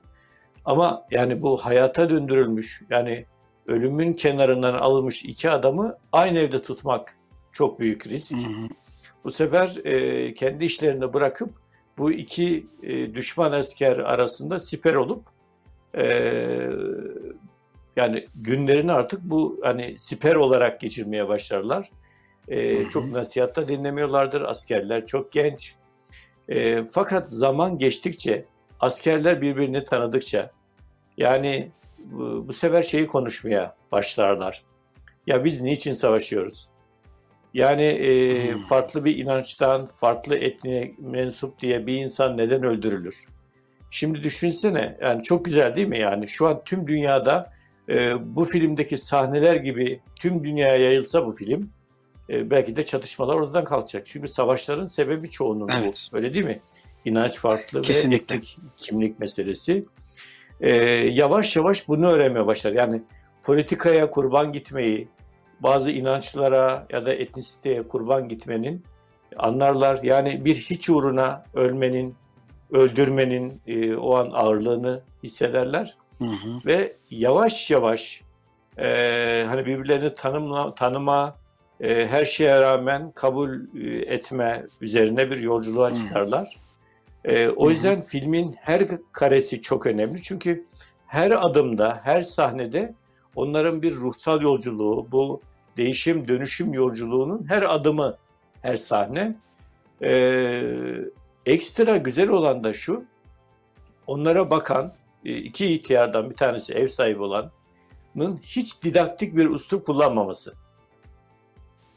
Ama 0.65 1.05
yani 1.11 1.41
bu 1.41 1.57
hayata 1.57 2.09
döndürülmüş 2.09 2.81
yani 2.89 3.25
ölümün 3.67 4.13
kenarından 4.13 4.73
alınmış 4.73 5.23
iki 5.25 5.49
adamı 5.49 5.97
aynı 6.11 6.39
evde 6.39 6.61
tutmak 6.61 7.17
çok 7.51 7.79
büyük 7.79 8.07
risk. 8.07 8.37
Hı 8.37 8.41
hı. 8.41 8.67
Bu 9.23 9.31
sefer 9.31 9.85
e, 9.85 10.33
kendi 10.33 10.65
işlerini 10.65 11.13
bırakıp 11.13 11.49
bu 11.97 12.11
iki 12.11 12.67
e, 12.83 13.13
düşman 13.13 13.51
asker 13.51 13.97
arasında 13.97 14.59
siper 14.59 14.95
olup 14.95 15.38
e, 15.97 16.05
yani 17.95 18.27
günlerini 18.35 18.91
artık 18.91 19.21
bu 19.23 19.59
hani 19.63 19.99
siper 19.99 20.35
olarak 20.35 20.79
geçirmeye 20.79 21.27
başlarlar. 21.27 21.89
E, 22.47 22.85
çok 22.89 23.11
nasihatta 23.11 23.67
dinlemiyorlardır. 23.67 24.41
Askerler 24.41 25.05
çok 25.05 25.31
genç. 25.31 25.75
E, 26.49 26.85
fakat 26.85 27.29
zaman 27.29 27.77
geçtikçe 27.77 28.45
askerler 28.79 29.41
birbirini 29.41 29.83
tanıdıkça 29.83 30.51
yani 31.17 31.71
bu, 31.97 32.47
bu 32.47 32.53
sefer 32.53 32.81
şeyi 32.81 33.07
konuşmaya 33.07 33.75
başlarlar. 33.91 34.63
Ya 35.27 35.45
biz 35.45 35.61
niçin 35.61 35.93
savaşıyoruz? 35.93 36.69
Yani 37.53 37.83
e, 37.83 38.57
farklı 38.57 39.05
bir 39.05 39.17
inançtan, 39.17 39.85
farklı 39.85 40.35
etniye 40.35 40.95
mensup 40.99 41.59
diye 41.59 41.87
bir 41.87 41.97
insan 41.97 42.37
neden 42.37 42.63
öldürülür? 42.63 43.25
Şimdi 43.89 44.23
düşünsene, 44.23 44.97
yani 45.01 45.23
çok 45.23 45.45
güzel 45.45 45.75
değil 45.75 45.87
mi? 45.87 45.99
Yani 45.99 46.27
şu 46.27 46.47
an 46.47 46.61
tüm 46.65 46.87
dünyada 46.87 47.51
e, 47.89 48.13
bu 48.35 48.45
filmdeki 48.45 48.97
sahneler 48.97 49.55
gibi 49.55 50.01
tüm 50.15 50.43
dünyaya 50.43 50.77
yayılsa 50.77 51.25
bu 51.25 51.31
film, 51.31 51.69
e, 52.29 52.49
belki 52.49 52.75
de 52.75 52.85
çatışmalar 52.85 53.35
oradan 53.35 53.63
kalkacak. 53.63 54.05
Çünkü 54.05 54.27
savaşların 54.27 54.83
sebebi 54.83 55.29
çoğunun 55.29 55.67
Evet. 55.67 56.09
bu, 56.13 56.17
öyle 56.17 56.33
değil 56.33 56.45
mi? 56.45 56.59
İnanç 57.05 57.37
farklı 57.37 57.81
Kesinlikle. 57.81 58.35
ve 58.35 58.37
etnik 58.37 58.57
kimlik 58.77 59.19
meselesi. 59.19 59.85
E, 60.61 60.71
yavaş 61.11 61.55
yavaş 61.55 61.87
bunu 61.87 62.07
öğrenmeye 62.07 62.45
başlar. 62.45 62.71
Yani 62.71 63.01
politikaya 63.43 64.09
kurban 64.09 64.53
gitmeyi, 64.53 65.07
bazı 65.59 65.91
inançlara 65.91 66.87
ya 66.89 67.05
da 67.05 67.13
etnisiteye 67.13 67.87
kurban 67.87 68.27
gitmenin 68.27 68.83
anlarlar. 69.37 69.99
Yani 70.03 70.45
bir 70.45 70.55
hiç 70.55 70.89
uğruna 70.89 71.43
ölmenin, 71.53 72.15
öldürmenin 72.71 73.61
e, 73.67 73.95
o 73.95 74.15
an 74.15 74.31
ağırlığını 74.33 75.01
hissederler 75.23 75.97
Hı 76.19 76.25
hı. 76.25 76.61
ve 76.65 76.93
yavaş 77.09 77.71
yavaş 77.71 78.21
e, 78.77 79.45
hani 79.47 79.65
birbirlerini 79.65 80.13
tanımla, 80.13 80.75
tanıma, 80.75 81.35
e, 81.81 82.07
her 82.07 82.25
şeye 82.25 82.61
rağmen 82.61 83.11
kabul 83.11 83.49
e, 83.81 83.97
etme 83.97 84.65
üzerine 84.81 85.31
bir 85.31 85.37
yolculuğa 85.37 85.95
çıkarlar. 85.95 86.57
E, 87.25 87.49
o 87.49 87.63
Hı 87.63 87.67
hı. 87.67 87.71
yüzden 87.71 88.01
filmin 88.01 88.55
her 88.59 88.81
karesi 89.11 89.61
çok 89.61 89.85
önemli 89.85 90.21
çünkü 90.21 90.63
her 91.07 91.45
adımda, 91.45 92.01
her 92.03 92.21
sahnede 92.21 92.93
onların 93.35 93.81
bir 93.81 93.95
ruhsal 93.95 94.41
yolculuğu, 94.41 95.07
bu 95.11 95.41
değişim 95.77 96.27
dönüşüm 96.27 96.73
yolculuğunun 96.73 97.45
her 97.49 97.75
adımı, 97.75 98.17
her 98.61 98.75
sahne. 98.75 99.35
Ee, 100.03 100.61
ekstra 101.49 101.97
güzel 101.97 102.29
olan 102.29 102.63
da 102.63 102.73
şu, 102.73 103.05
onlara 104.07 104.49
bakan 104.49 104.93
e, 105.25 105.37
iki 105.37 105.65
ihtiyardan 105.65 106.29
bir 106.29 106.35
tanesi 106.35 106.73
ev 106.73 106.87
sahibi 106.87 107.21
olanın 107.21 107.51
hiç 108.41 108.83
didaktik 108.83 109.37
bir 109.37 109.49
üslup 109.49 109.85
kullanmaması. 109.85 110.53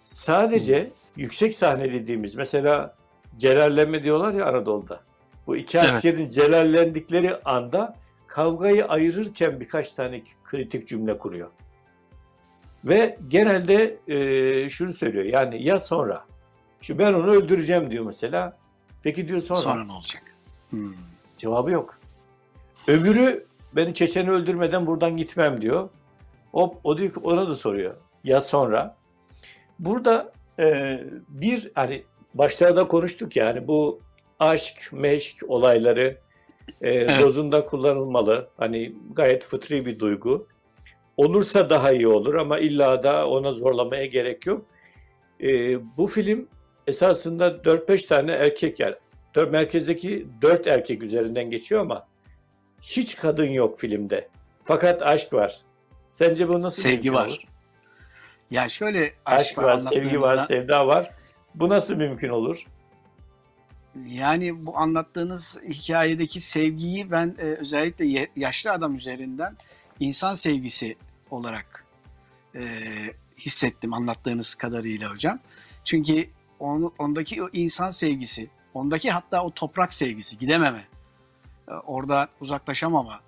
Sadece 0.05 0.93
yüksek 1.17 1.55
sahne 1.55 1.93
dediğimiz 1.93 2.35
mesela 2.35 2.97
celallenme 3.37 4.03
diyorlar 4.03 4.35
ya 4.35 4.47
Anadolu'da. 4.47 5.01
Bu 5.47 5.57
iki 5.57 5.79
Evet. 5.79 5.91
askerin 5.91 6.31
celallendikleri 6.31 7.37
anda 7.45 7.97
kavgayı 8.27 8.87
ayırırken 8.87 9.61
birkaç 9.61 9.93
tane 9.93 10.23
kritik 10.45 10.89
cümle 10.89 11.19
kuruyor. 11.19 11.51
Ve 12.85 13.19
genelde 13.29 13.99
e, 14.09 14.69
şunu 14.69 14.93
söylüyor 14.93 15.25
yani 15.25 15.65
ya 15.65 15.81
sonra. 15.81 16.25
Şu 16.81 16.99
ben 16.99 17.13
onu 17.13 17.31
öldüreceğim 17.31 17.91
diyor 17.91 18.05
mesela. 18.05 18.62
Peki 19.03 19.29
diyor 19.29 19.41
sonra. 19.41 19.61
Sonra 19.61 19.85
ne 19.85 19.93
olacak? 19.93 20.23
Hmm. 20.71 20.93
Cevabı 21.37 21.71
yok. 21.71 21.95
Öbürü 22.89 23.47
beni 23.73 23.95
Çeçen'i 23.95 24.31
öldürmeden 24.31 24.87
buradan 24.87 25.17
gitmem 25.17 25.61
diyor. 25.61 25.89
Hop 26.53 26.77
o 26.85 26.99
diyor 26.99 27.15
ki 27.15 27.21
ona 27.21 27.49
da 27.49 27.55
soruyor. 27.55 27.95
Ya 28.25 28.41
sonra? 28.41 28.97
Burada 29.79 30.33
e, 30.59 31.01
bir 31.29 31.71
hani 31.75 32.05
başlarda 32.35 32.89
konuştuk 32.89 33.37
ya 33.37 33.47
hani 33.47 33.69
bu 33.69 34.01
aşk, 34.41 34.89
meşk 34.93 35.37
olayları 35.49 36.19
e, 36.83 37.21
dozunda 37.21 37.65
kullanılmalı. 37.65 38.49
Hani 38.57 38.95
gayet 39.13 39.45
fıtri 39.45 39.87
bir 39.87 39.99
duygu. 39.99 40.47
Olursa 41.17 41.71
daha 41.71 41.93
iyi 41.93 42.09
olur 42.09 42.35
ama 42.35 42.59
illa 42.59 43.03
da 43.03 43.29
ona 43.29 43.53
zorlamaya 43.53 44.07
gerek 44.07 44.47
yok. 44.47 44.67
E, 45.43 45.79
bu 45.97 46.07
film 46.07 46.49
esasında 46.87 47.49
4-5 47.49 48.09
tane 48.09 48.33
erkek 48.33 48.81
yani 48.81 48.95
dört, 49.35 49.53
merkezdeki 49.53 50.27
4 50.43 50.67
erkek 50.67 51.03
üzerinden 51.03 51.51
geçiyor 51.51 51.81
ama 51.81 52.07
hiç 52.83 53.17
kadın 53.17 53.51
yok 53.51 53.79
filmde. 53.79 54.29
Fakat 54.65 55.03
aşk 55.03 55.33
var. 55.33 55.61
Sence 56.09 56.49
bu 56.49 56.63
nasıl 56.63 56.83
Sevgi 56.83 57.13
var. 57.13 57.27
olur? 57.27 57.39
Ya 58.51 58.69
şöyle 58.69 59.13
Aşk 59.25 59.59
var, 59.59 59.77
sevgi 59.77 60.21
var, 60.21 60.39
sevda 60.39 60.87
var. 60.87 61.11
Bu 61.55 61.69
nasıl 61.69 61.97
mümkün 61.97 62.29
olur? 62.29 62.67
Yani 64.07 64.67
bu 64.67 64.79
anlattığınız 64.79 65.59
hikayedeki 65.69 66.41
sevgiyi 66.41 67.11
ben 67.11 67.37
e, 67.39 67.43
özellikle 67.43 68.29
yaşlı 68.37 68.73
adam 68.73 68.97
üzerinden 68.97 69.57
insan 70.01 70.35
sevgisi 70.35 70.97
olarak 71.31 71.85
e, 72.55 72.63
hissettim 73.39 73.95
anlattığınız 73.95 74.55
kadarıyla 74.55 75.11
hocam. 75.11 75.39
Çünkü 75.85 76.29
onu, 76.63 76.93
ondaki 76.99 77.43
o 77.43 77.49
insan 77.53 77.91
sevgisi, 77.91 78.51
ondaki 78.75 79.11
hatta 79.11 79.45
o 79.45 79.51
toprak 79.51 79.93
sevgisi, 79.93 80.39
gidememe, 80.39 80.85
e, 81.69 81.73
orada 81.73 82.29
uzaklaşamama, 82.41 83.21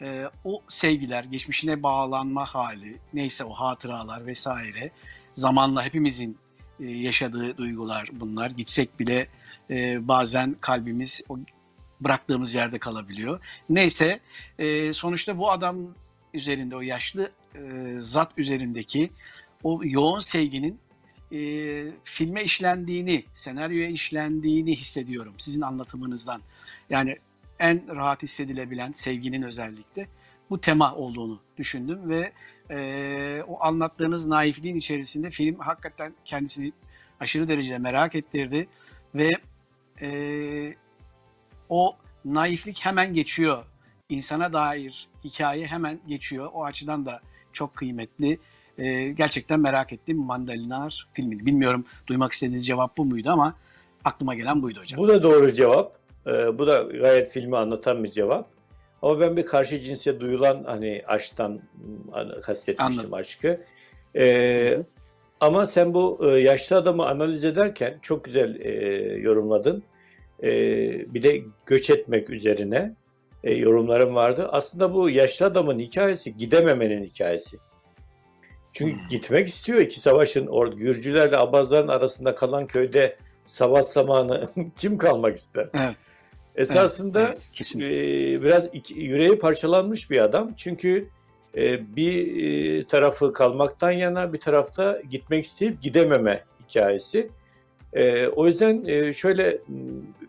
e, 0.00 0.24
o 0.44 0.62
sevgiler, 0.68 1.24
geçmişine 1.24 1.82
bağlanma 1.82 2.46
hali, 2.46 2.98
neyse 3.14 3.44
o 3.44 3.52
hatıralar 3.52 4.26
vesaire, 4.26 4.90
zamanla 5.36 5.84
hepimizin 5.84 6.38
e, 6.80 6.84
yaşadığı 6.84 7.56
duygular 7.56 8.08
bunlar. 8.12 8.50
Gitsek 8.50 9.00
bile 9.00 9.28
bazen 10.00 10.56
kalbimiz 10.60 11.22
o 11.28 11.38
bıraktığımız 12.00 12.54
yerde 12.54 12.78
kalabiliyor. 12.78 13.40
Neyse 13.68 14.20
sonuçta 14.92 15.38
bu 15.38 15.50
adam 15.50 15.76
üzerinde 16.34 16.76
o 16.76 16.80
yaşlı 16.80 17.30
zat 18.00 18.32
üzerindeki 18.36 19.10
o 19.62 19.80
yoğun 19.84 20.20
sevginin 20.20 20.78
e, 21.32 21.38
filme 22.04 22.44
işlendiğini, 22.44 23.24
senaryoya 23.34 23.88
işlendiğini 23.88 24.76
hissediyorum 24.76 25.34
sizin 25.38 25.60
anlatımınızdan. 25.60 26.40
Yani 26.90 27.14
en 27.58 27.96
rahat 27.96 28.22
hissedilebilen 28.22 28.92
sevginin 28.92 29.42
özellikle 29.42 30.06
bu 30.50 30.60
tema 30.60 30.94
olduğunu 30.94 31.40
düşündüm 31.58 32.08
ve 32.08 32.32
e, 32.70 33.42
o 33.48 33.64
anlattığınız 33.64 34.26
naifliğin 34.26 34.76
içerisinde 34.76 35.30
film 35.30 35.58
hakikaten 35.58 36.14
kendisini 36.24 36.72
aşırı 37.20 37.48
derecede 37.48 37.78
merak 37.78 38.14
ettirdi 38.14 38.68
ve 39.14 39.30
e, 40.00 40.10
o 41.68 41.96
naiflik 42.24 42.84
hemen 42.84 43.14
geçiyor. 43.14 43.64
İnsana 44.08 44.52
dair 44.52 45.08
hikaye 45.24 45.66
hemen 45.66 46.00
geçiyor. 46.08 46.50
O 46.52 46.64
açıdan 46.64 47.06
da 47.06 47.20
çok 47.52 47.76
kıymetli. 47.76 48.38
E, 48.80 49.08
gerçekten 49.08 49.60
merak 49.60 49.92
ettim 49.92 50.18
Mandalinar 50.18 51.08
filmini. 51.12 51.46
Bilmiyorum 51.46 51.84
duymak 52.06 52.32
istediğiniz 52.32 52.66
cevap 52.66 52.96
bu 52.96 53.04
muydu 53.04 53.30
ama 53.30 53.54
aklıma 54.04 54.34
gelen 54.34 54.62
buydu 54.62 54.80
hocam. 54.80 55.00
Bu 55.00 55.08
da 55.08 55.22
doğru 55.22 55.52
cevap. 55.52 55.96
Ee, 56.26 56.58
bu 56.58 56.66
da 56.66 56.82
gayet 56.82 57.28
filmi 57.28 57.56
anlatan 57.56 58.04
bir 58.04 58.10
cevap. 58.10 58.48
Ama 59.02 59.20
ben 59.20 59.36
bir 59.36 59.46
karşı 59.46 59.80
cinse 59.80 60.20
duyulan 60.20 60.64
hani 60.64 61.02
aşktan 61.06 61.60
hani, 62.10 62.32
kastetmiştim 62.40 62.86
Anladım. 62.86 63.14
aşkı. 63.14 63.60
Ee, 64.16 64.78
ama 65.40 65.66
sen 65.66 65.94
bu 65.94 66.20
e, 66.22 66.26
yaşlı 66.26 66.76
adamı 66.76 67.06
analiz 67.06 67.44
ederken 67.44 67.98
çok 68.02 68.24
güzel 68.24 68.60
e, 68.60 68.72
yorumladın. 69.18 69.82
E, 70.42 70.50
bir 71.14 71.22
de 71.22 71.42
göç 71.66 71.90
etmek 71.90 72.30
üzerine 72.30 72.94
e, 73.44 73.54
yorumlarım 73.54 74.14
vardı. 74.14 74.48
Aslında 74.52 74.94
bu 74.94 75.10
yaşlı 75.10 75.46
adamın 75.46 75.78
hikayesi 75.78 76.36
gidememenin 76.36 77.04
hikayesi. 77.04 77.56
Çünkü 78.72 79.00
gitmek 79.10 79.48
istiyor 79.48 79.80
iki 79.80 80.00
savaşın 80.00 80.46
or 80.46 80.72
Gürcülerle 80.72 81.36
Abazların 81.36 81.88
arasında 81.88 82.34
kalan 82.34 82.66
köyde 82.66 83.16
savaş 83.46 83.86
zamanı 83.86 84.48
kim 84.76 84.98
kalmak 84.98 85.36
ister? 85.36 85.68
Evet. 85.74 85.96
Esasında 86.56 87.20
Evet, 87.22 87.50
evet, 87.56 87.76
e, 87.76 88.42
biraz 88.42 88.68
iki- 88.72 88.94
yüreği 88.94 89.38
parçalanmış 89.38 90.10
bir 90.10 90.20
adam. 90.20 90.52
Çünkü 90.56 91.08
e, 91.56 91.96
bir 91.96 92.44
e, 92.44 92.84
tarafı 92.86 93.32
kalmaktan 93.32 93.90
yana 93.90 94.32
bir 94.32 94.40
tarafta 94.40 95.00
gitmek 95.10 95.44
isteyip 95.44 95.82
gidememe 95.82 96.44
hikayesi. 96.68 97.30
E, 97.92 98.26
o 98.26 98.46
yüzden 98.46 98.84
e, 98.86 99.12
şöyle 99.12 99.58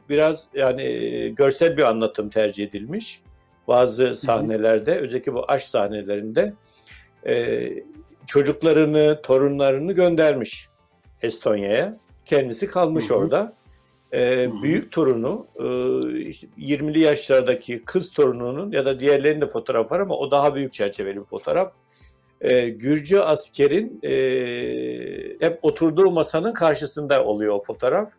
biraz 0.10 0.48
yani 0.53 0.83
e, 0.83 1.29
görsel 1.29 1.77
bir 1.77 1.83
anlatım 1.83 2.29
tercih 2.29 2.67
edilmiş. 2.67 3.21
Bazı 3.67 4.15
sahnelerde 4.15 4.95
özellikle 4.95 5.33
bu 5.33 5.51
aşk 5.51 5.65
sahnelerinde 5.65 6.53
e, 7.27 7.67
çocuklarını, 8.28 9.20
torunlarını 9.24 9.94
göndermiş 9.94 10.68
Estonya'ya. 11.22 11.98
Kendisi 12.25 12.68
kalmış 12.68 13.10
Hı 13.10 13.13
hı. 13.13 13.18
orada. 13.18 13.54
E, 14.14 14.50
büyük 14.64 14.92
torunu 14.92 15.48
e, 15.60 15.66
işte 16.20 16.48
20'li 16.57 17.00
yaşlardaki 17.00 17.81
kız 17.86 18.12
torununun 18.12 18.72
ya 18.72 18.86
da 18.86 19.00
diğerlerinin 19.00 19.42
de 19.42 19.48
fotoğraf 19.48 19.92
var 19.92 20.00
ama 20.00 20.18
o 20.18 20.31
daha 20.31 20.55
büyük 20.55 20.74
çerçeveli 20.74 21.20
bir 21.20 21.25
fotoğraf. 21.25 21.74
E, 22.42 22.70
Gürcü 22.70 23.18
askerin 23.18 24.00
e, 24.03 24.12
hep 25.40 25.60
oturduğu 25.62 26.12
masanın 26.12 26.53
karşısında 26.53 27.25
oluyor 27.25 27.53
o 27.55 27.62
fotoğraf. 27.62 28.12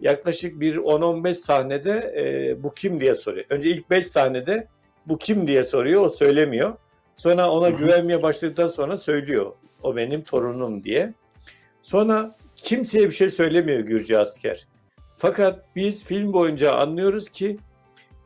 Yaklaşık 0.00 0.60
bir 0.60 0.76
10-15 0.76 1.34
sahnede 1.34 2.14
e, 2.16 2.62
bu 2.62 2.74
kim 2.74 3.00
diye 3.00 3.14
soruyor. 3.14 3.44
Önce 3.50 3.70
ilk 3.70 3.90
5 3.90 4.06
sahnede 4.06 4.68
bu 5.06 5.18
kim 5.18 5.46
diye 5.46 5.64
soruyor, 5.64 6.02
o 6.02 6.08
söylemiyor. 6.08 6.76
Sonra 7.16 7.50
ona 7.50 7.70
güvenmeye 7.70 8.22
başladıktan 8.22 8.68
sonra 8.68 8.96
söylüyor. 8.96 9.52
O 9.82 9.96
benim 9.96 10.22
torunum 10.22 10.84
diye. 10.84 11.14
Sonra 11.82 12.30
kimseye 12.56 13.04
bir 13.04 13.14
şey 13.14 13.28
söylemiyor 13.28 13.80
Gürcü 13.80 14.16
asker. 14.16 14.66
Fakat 15.16 15.64
biz 15.76 16.04
film 16.04 16.32
boyunca 16.32 16.72
anlıyoruz 16.72 17.28
ki 17.28 17.56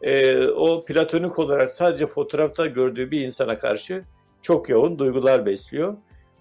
e, 0.03 0.47
o 0.47 0.85
platonik 0.85 1.39
olarak 1.39 1.71
sadece 1.71 2.07
fotoğrafta 2.07 2.67
gördüğü 2.67 3.11
bir 3.11 3.21
insana 3.21 3.59
karşı 3.59 4.05
çok 4.43 4.69
yoğun 4.69 4.99
duygular 4.99 5.47
besliyor. 5.47 5.97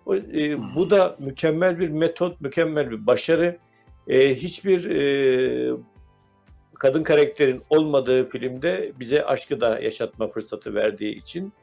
O, 0.05 0.15
e, 0.15 0.75
bu 0.75 0.89
da 0.89 1.15
mükemmel 1.19 1.79
bir 1.79 1.89
metot, 1.89 2.41
mükemmel 2.41 2.91
bir 2.91 3.07
başarı. 3.07 3.57
E, 4.07 4.35
hiçbir 4.35 4.89
e, 4.89 5.77
kadın 6.79 7.03
karakterin 7.03 7.63
olmadığı 7.69 8.25
filmde 8.25 8.91
bize 8.99 9.25
aşkı 9.25 9.61
da 9.61 9.79
yaşatma 9.79 10.27
fırsatı 10.27 10.73
verdiği 10.75 11.17
için 11.17 11.53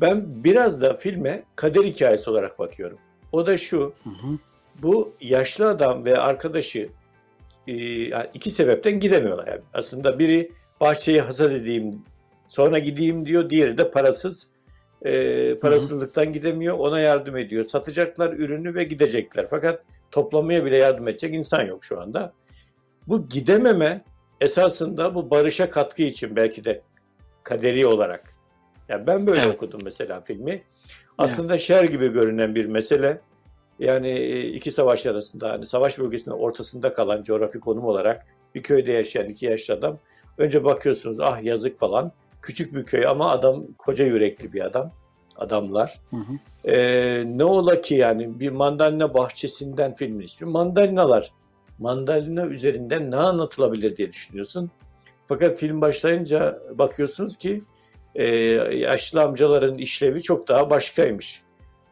ben 0.00 0.44
biraz 0.44 0.80
da 0.80 0.94
filme 0.94 1.42
kader 1.56 1.84
hikayesi 1.84 2.30
olarak 2.30 2.58
bakıyorum. 2.58 2.98
O 3.32 3.46
da 3.46 3.56
şu, 3.56 3.94
Hı 4.04 4.10
hı. 4.10 4.38
bu 4.82 5.14
yaşlı 5.20 5.68
adam 5.68 6.04
ve 6.04 6.18
arkadaşı 6.18 6.88
e, 7.68 7.74
iki 8.34 8.50
sebepten 8.50 9.00
gidemiyorlar. 9.00 9.46
Yani. 9.46 9.60
Aslında 9.74 10.18
biri 10.18 10.52
bahçeyi 10.80 11.20
hasat 11.20 11.52
edeyim 11.52 12.02
sonra 12.48 12.78
gideyim 12.78 13.26
diyor. 13.26 13.50
Diğeri 13.50 13.78
de 13.78 13.90
parasız 13.90 14.48
e, 15.02 15.54
parasızlıktan 15.58 16.32
gidemiyor. 16.32 16.78
Ona 16.78 17.00
yardım 17.00 17.36
ediyor. 17.36 17.64
Satacaklar 17.64 18.32
ürünü 18.32 18.74
ve 18.74 18.84
gidecekler. 18.84 19.46
Fakat 19.50 19.82
toplamaya 20.10 20.64
bile 20.64 20.76
yardım 20.76 21.08
edecek 21.08 21.34
insan 21.34 21.62
yok 21.62 21.84
şu 21.84 22.00
anda. 22.00 22.32
Bu 23.06 23.28
gidememe 23.28 24.04
esasında 24.40 25.14
bu 25.14 25.30
barışa 25.30 25.70
katkı 25.70 26.02
için 26.02 26.36
belki 26.36 26.64
de 26.64 26.82
kaderi 27.42 27.86
olarak. 27.86 28.35
Yani 28.88 29.06
ben 29.06 29.26
böyle 29.26 29.40
Evet. 29.40 29.54
okudum 29.54 29.80
mesela 29.84 30.20
filmi. 30.20 30.62
Aslında 31.18 31.58
şer 31.58 31.84
gibi 31.84 32.12
görünen 32.12 32.54
bir 32.54 32.66
mesele. 32.66 33.20
Yani 33.78 34.08
e, 34.08 34.48
iki 34.48 34.70
savaş 34.70 35.06
arasında 35.06 35.50
hani 35.50 35.66
savaş 35.66 35.98
bölgesinin 35.98 36.34
ortasında 36.34 36.92
kalan 36.92 37.22
coğrafi 37.22 37.60
konum 37.60 37.84
olarak 37.84 38.26
bir 38.54 38.62
köyde 38.62 38.92
yaşayan 38.92 39.28
iki 39.28 39.46
yaşlı 39.46 39.74
adam. 39.74 39.98
Önce 40.38 40.64
bakıyorsunuz 40.64 41.20
ah 41.20 41.42
yazık 41.42 41.76
falan. 41.76 42.12
Küçük 42.42 42.74
bir 42.74 42.84
köy 42.84 43.06
ama 43.06 43.30
adam 43.30 43.66
koca 43.78 44.04
yürekli 44.04 44.52
bir 44.52 44.64
adam. 44.64 44.92
Adamlar. 45.36 46.00
Hı 46.10 46.16
hı. 46.16 46.70
Ee, 46.70 47.24
ne 47.26 47.44
ola 47.44 47.80
ki 47.80 47.94
yani 47.94 48.40
bir 48.40 48.50
mandalina 48.50 49.14
bahçesinden 49.14 49.94
filmin 49.94 50.24
ismi. 50.24 50.46
Mandalinalar. 50.50 51.30
Mandalina 51.78 52.46
üzerinden 52.46 53.10
ne 53.10 53.16
anlatılabilir 53.16 53.96
diye 53.96 54.12
düşünüyorsun. 54.12 54.70
Fakat 55.26 55.58
film 55.58 55.80
başlayınca 55.80 56.62
bakıyorsunuz 56.74 57.36
ki 57.36 57.62
e, 58.16 58.26
yaşlı 58.76 59.22
amcaların 59.22 59.78
işlevi 59.78 60.22
çok 60.22 60.48
daha 60.48 60.70
başkaymış. 60.70 61.42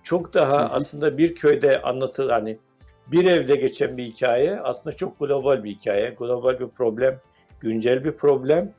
Çok 0.02 0.34
daha 0.34 0.56
aslında 0.56 1.18
bir 1.18 1.34
köyde 1.34 1.82
anlatıl 1.82 2.28
hani 2.28 2.58
bir 3.06 3.24
evde 3.26 3.56
geçen 3.56 3.96
bir 3.96 4.04
hikaye 4.04 4.60
aslında 4.60 4.96
çok 4.96 5.20
global 5.20 5.64
bir 5.64 5.70
hikaye. 5.70 6.10
Global 6.18 6.60
bir 6.60 6.68
problem, 6.68 7.20
güncel 7.60 8.04
bir 8.04 8.12
problem. 8.12 8.74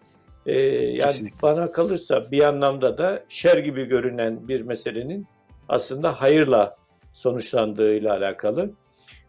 Ee, 0.45 0.59
yani 0.59 0.99
Kesinlikle. 0.99 1.41
bana 1.41 1.71
kalırsa 1.71 2.21
bir 2.31 2.41
anlamda 2.41 2.97
da 2.97 3.23
şer 3.29 3.57
gibi 3.57 3.85
görünen 3.85 4.47
bir 4.47 4.61
meselenin 4.61 5.27
aslında 5.69 6.21
hayırla 6.21 6.77
sonuçlandığıyla 7.13 8.13
alakalı. 8.13 8.71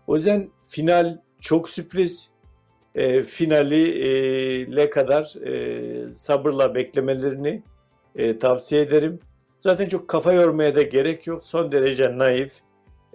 O 0.06 0.16
yüzden 0.16 0.50
final 0.64 1.18
çok 1.40 1.68
sürpriz. 1.68 2.28
E, 2.94 3.22
finali 3.22 3.90
e, 3.90 4.76
le 4.76 4.90
kadar 4.90 5.46
e, 5.46 6.14
sabırla 6.14 6.74
beklemelerini 6.74 7.62
e, 8.16 8.38
tavsiye 8.38 8.80
ederim. 8.80 9.20
Zaten 9.58 9.88
çok 9.88 10.08
kafa 10.08 10.32
yormaya 10.32 10.74
da 10.74 10.82
gerek 10.82 11.26
yok. 11.26 11.42
Son 11.42 11.72
derece 11.72 12.18
naif. 12.18 12.52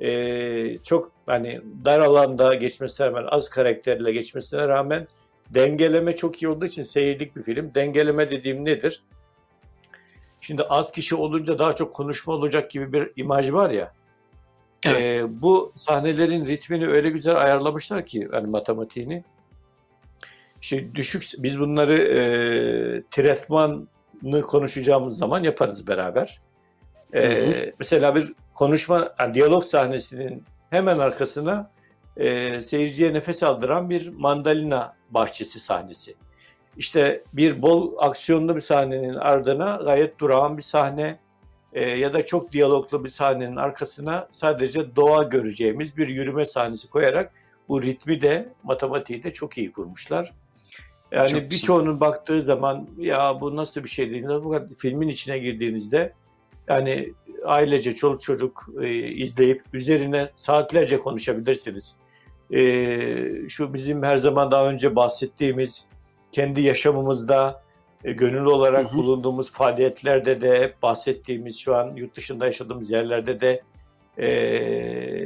E, 0.01 0.77
çok 0.83 1.11
hani 1.25 1.61
dar 1.85 1.99
alanda 1.99 2.53
geçmesine 2.53 3.07
rağmen 3.07 3.25
az 3.27 3.49
karakterle 3.49 4.11
geçmesine 4.11 4.67
rağmen 4.67 5.07
dengeleme 5.49 6.15
çok 6.15 6.41
iyi 6.41 6.47
olduğu 6.47 6.65
için 6.65 6.83
seyirlik 6.83 7.35
bir 7.35 7.41
film. 7.41 7.75
Dengeleme 7.75 8.31
dediğim 8.31 8.65
nedir? 8.65 9.03
Şimdi 10.41 10.63
az 10.63 10.91
kişi 10.91 11.15
olunca 11.15 11.59
daha 11.59 11.75
çok 11.75 11.93
konuşma 11.93 12.33
olacak 12.33 12.71
gibi 12.71 12.93
bir 12.93 13.11
imaj 13.15 13.51
var 13.51 13.69
ya. 13.69 13.93
Evet. 14.85 15.01
E, 15.01 15.41
bu 15.41 15.71
sahnelerin 15.75 16.45
ritmini 16.45 16.87
öyle 16.87 17.09
güzel 17.09 17.35
ayarlamışlar 17.35 18.05
ki 18.05 18.29
yani 18.33 18.47
matematiğini. 18.47 19.23
İşte 20.61 20.95
düşük 20.95 21.23
biz 21.37 21.59
bunları 21.59 21.93
e, 21.93 22.19
tretmanı 23.11 23.87
konuşacağımız 24.41 25.17
zaman 25.17 25.43
yaparız 25.43 25.87
beraber. 25.87 26.41
E, 27.13 27.47
Hı 27.47 27.71
Mesela 27.79 28.15
bir 28.15 28.33
konuşma, 28.53 29.15
yani 29.19 29.33
diyalog 29.33 29.63
sahnesinin 29.63 30.43
hemen 30.69 30.95
arkasına 30.95 31.71
e, 32.17 32.61
seyirciye 32.61 33.13
nefes 33.13 33.43
aldıran 33.43 33.89
bir 33.89 34.09
mandalina 34.09 34.95
bahçesi 35.09 35.59
sahnesi. 35.59 36.15
İşte 36.77 37.23
bir 37.33 37.61
bol 37.61 37.97
aksiyonlu 37.97 38.55
bir 38.55 38.61
sahnenin 38.61 39.15
ardına 39.15 39.79
gayet 39.83 40.19
durağan 40.19 40.57
bir 40.57 40.63
sahne 40.63 41.19
e, 41.73 41.89
ya 41.89 42.13
da 42.13 42.25
çok 42.25 42.51
diyaloglu 42.51 43.03
bir 43.03 43.09
sahnenin 43.09 43.55
arkasına 43.55 44.27
sadece 44.31 44.95
doğa 44.95 45.23
göreceğimiz 45.23 45.97
bir 45.97 46.07
yürüme 46.07 46.45
sahnesi 46.45 46.89
koyarak 46.89 47.31
bu 47.69 47.81
ritmi 47.81 48.21
de 48.21 48.49
matematiği 48.63 49.23
de 49.23 49.33
çok 49.33 49.57
iyi 49.57 49.71
kurmuşlar. 49.71 50.33
Yani 51.11 51.49
birçoğunun 51.49 51.99
baktığı 51.99 52.41
zaman 52.41 52.87
ya 52.97 53.41
bu 53.41 53.55
nasıl 53.55 53.83
bir 53.83 53.89
şey 53.89 54.07
dediğinizde 54.09 54.43
bu 54.43 54.73
filmin 54.77 55.07
içine 55.07 55.39
girdiğinizde 55.39 56.13
yani 56.67 57.13
ailece 57.45 57.95
çoluk 57.95 58.21
çocuk 58.21 58.69
e, 58.81 58.93
izleyip 58.97 59.63
üzerine 59.73 60.29
saatlerce 60.35 60.99
konuşabilirsiniz. 60.99 61.95
E, 62.53 63.49
şu 63.49 63.73
bizim 63.73 64.03
her 64.03 64.17
zaman 64.17 64.51
daha 64.51 64.69
önce 64.69 64.95
bahsettiğimiz 64.95 65.85
kendi 66.31 66.61
yaşamımızda 66.61 67.63
e, 68.03 68.11
gönüllü 68.11 68.49
olarak 68.49 68.85
Hı 68.85 68.93
hı. 68.93 68.97
bulunduğumuz 68.97 69.51
faaliyetlerde 69.51 70.41
de 70.41 70.59
hep 70.59 70.81
bahsettiğimiz 70.81 71.59
şu 71.59 71.75
an 71.75 71.95
yurt 71.95 72.15
dışında 72.15 72.45
yaşadığımız 72.45 72.89
yerlerde 72.89 73.39
de 73.39 73.61
e, 74.17 74.27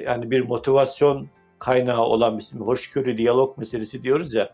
yani 0.05 0.31
bir 0.31 0.41
motivasyon 0.41 1.27
kaynağı 1.59 2.01
olan 2.01 2.37
bir 2.37 2.59
hoşgörü 2.59 3.17
diyalog 3.17 3.57
meselesi 3.57 4.03
diyoruz 4.03 4.33
ya 4.33 4.53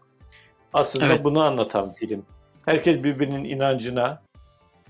aslında 0.73 1.05
Evet. 1.05 1.23
bunu 1.23 1.41
anlatan 1.41 1.93
film. 1.93 2.25
Herkes 2.65 3.03
birbirinin 3.03 3.43
inancına, 3.43 4.21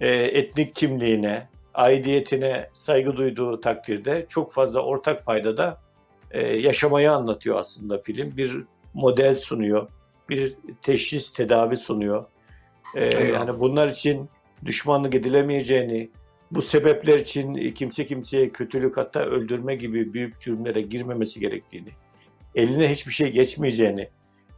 e, 0.01 0.09
etnik 0.09 0.75
kimliğine, 0.75 1.47
aidiyetine 1.73 2.69
saygı 2.73 3.17
duyduğu 3.17 3.61
takdirde 3.61 4.25
çok 4.29 4.53
fazla 4.53 4.79
ortak 4.79 5.25
paydada 5.25 5.77
e, 6.31 6.47
yaşamayı 6.57 7.11
anlatıyor 7.11 7.59
aslında 7.59 7.97
film. 7.97 8.37
Bir 8.37 8.57
model 8.93 9.35
sunuyor, 9.35 9.87
bir 10.29 10.53
teşhis 10.81 11.31
tedavi 11.33 11.77
sunuyor. 11.77 12.25
E, 12.95 13.05
Eyvallah. 13.05 13.33
yani 13.33 13.59
bunlar 13.59 13.87
için 13.87 14.29
düşmanlık 14.65 15.15
edilemeyeceğini, 15.15 16.09
bu 16.51 16.61
sebepler 16.61 17.19
için 17.19 17.73
kimse 17.73 18.05
kimseye 18.05 18.49
kötülük 18.49 18.97
hatta 18.97 19.19
öldürme 19.19 19.75
gibi 19.75 20.13
büyük 20.13 20.39
cürümlere 20.39 20.81
girmemesi 20.81 21.39
gerektiğini, 21.39 21.89
eline 22.55 22.91
hiçbir 22.91 23.11
şey 23.11 23.31
geçmeyeceğini, 23.31 24.07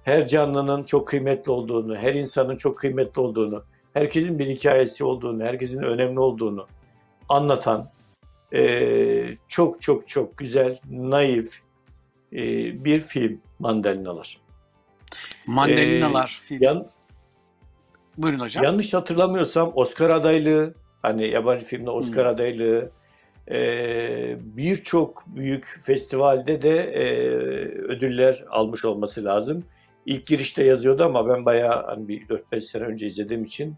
her 0.03 0.27
canlının 0.27 0.83
çok 0.83 1.07
kıymetli 1.07 1.51
olduğunu, 1.51 1.95
her 1.95 2.13
insanın 2.13 2.57
çok 2.57 2.77
kıymetli 2.77 3.21
olduğunu, 3.21 3.63
herkesin 3.93 4.39
bir 4.39 4.47
hikayesi 4.47 5.03
olduğunu, 5.03 5.43
herkesin 5.43 5.81
önemli 5.83 6.19
olduğunu 6.19 6.67
anlatan 7.29 7.89
eee, 8.51 9.37
çok 9.47 9.81
çok 9.81 10.07
çok 10.07 10.37
güzel, 10.37 10.79
naif 10.91 11.59
eee, 12.31 12.75
bir 12.85 12.99
film 12.99 13.41
Mandalinalar. 13.59 14.37
Mandalinalar 15.47 16.41
Ee, 16.43 16.47
filmi. 16.47 16.65
yan- 16.65 16.83
Buyurun 18.17 18.39
hocam. 18.39 18.63
Yanlış 18.63 18.93
hatırlamıyorsam 18.93 19.71
Oscar 19.75 20.09
adaylığı, 20.09 20.73
hani 21.01 21.27
yabancı 21.27 21.65
filmde 21.65 21.89
Oscar 21.89 22.25
Hmm. 22.25 22.33
adaylığı, 22.33 22.91
eee, 23.51 24.37
birçok 24.41 25.23
büyük 25.27 25.79
festivalde 25.83 26.61
de 26.61 26.75
eee, 26.95 27.81
ödüller 27.81 28.43
almış 28.49 28.85
olması 28.85 29.25
lazım. 29.25 29.63
İlk 30.05 30.27
girişte 30.27 30.63
yazıyordu 30.63 31.03
ama 31.03 31.29
ben 31.29 31.45
bayağı 31.45 31.85
hani 31.85 32.07
bir 32.07 32.27
4-5 32.27 32.61
sene 32.61 32.83
önce 32.83 33.05
izlediğim 33.05 33.43
için 33.43 33.75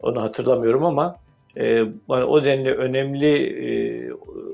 onu 0.00 0.22
hatırlamıyorum 0.22 0.84
ama 0.84 1.20
yani 1.56 2.24
o 2.24 2.44
denli 2.44 2.72
önemli 2.74 3.26
eee, 3.28 4.12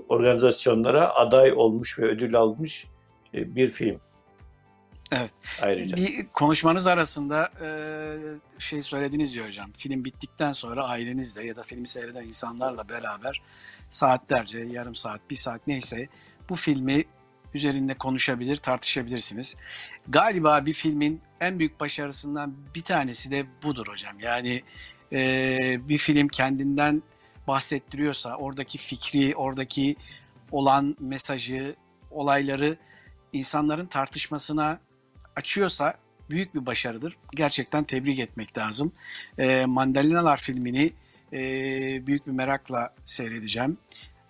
organizasyonlara 0.08 1.14
aday 1.14 1.52
olmuş 1.52 1.98
ve 1.98 2.04
ödül 2.04 2.36
almış 2.36 2.86
eee, 3.32 3.56
bir 3.56 3.68
film. 3.68 4.00
Evet. 5.12 5.30
Ayrıca. 5.62 5.96
Bir 5.96 6.26
konuşmanız 6.28 6.86
arasında 6.86 7.50
e, 7.62 7.68
şey 8.58 8.82
söylediniz 8.82 9.34
ya 9.34 9.46
hocam. 9.46 9.70
Film 9.78 10.04
bittikten 10.04 10.52
sonra 10.52 10.84
ailenizle 10.84 11.46
ya 11.46 11.56
da 11.56 11.62
filmi 11.62 11.88
seyreden 11.88 12.22
insanlarla 12.22 12.88
beraber 12.88 13.42
saatlerce, 13.90 14.58
yarım 14.58 14.94
saat, 14.94 15.20
bir 15.30 15.36
saat 15.36 15.66
neyse 15.66 16.08
bu 16.48 16.56
filmi 16.56 17.04
üzerinde 17.58 17.94
konuşabilir, 17.94 18.56
tartışabilirsiniz. 18.56 19.56
Galiba 20.08 20.66
bir 20.66 20.72
filmin 20.72 21.20
en 21.40 21.58
büyük 21.58 21.80
başarısından 21.80 22.54
bir 22.74 22.82
tanesi 22.82 23.30
de 23.30 23.46
budur 23.62 23.86
hocam. 23.88 24.20
Yani 24.20 24.62
e, 25.12 25.58
bir 25.88 25.98
film 25.98 26.28
kendinden 26.28 27.02
bahsettiriyorsa 27.48 28.34
oradaki 28.34 28.78
fikri, 28.78 29.36
oradaki 29.36 29.96
olan 30.52 30.96
mesajı, 31.00 31.76
olayları 32.10 32.76
insanların 33.32 33.86
tartışmasına 33.86 34.80
açıyorsa 35.36 35.94
büyük 36.30 36.54
bir 36.54 36.66
başarıdır. 36.66 37.16
Gerçekten 37.34 37.84
tebrik 37.84 38.18
etmek 38.18 38.58
lazım. 38.58 38.92
E, 39.38 39.66
Mandalinalar 39.66 40.36
filmini 40.36 40.92
e, 41.32 41.40
büyük 42.06 42.26
bir 42.26 42.32
merakla 42.32 42.90
seyredeceğim. 43.06 43.78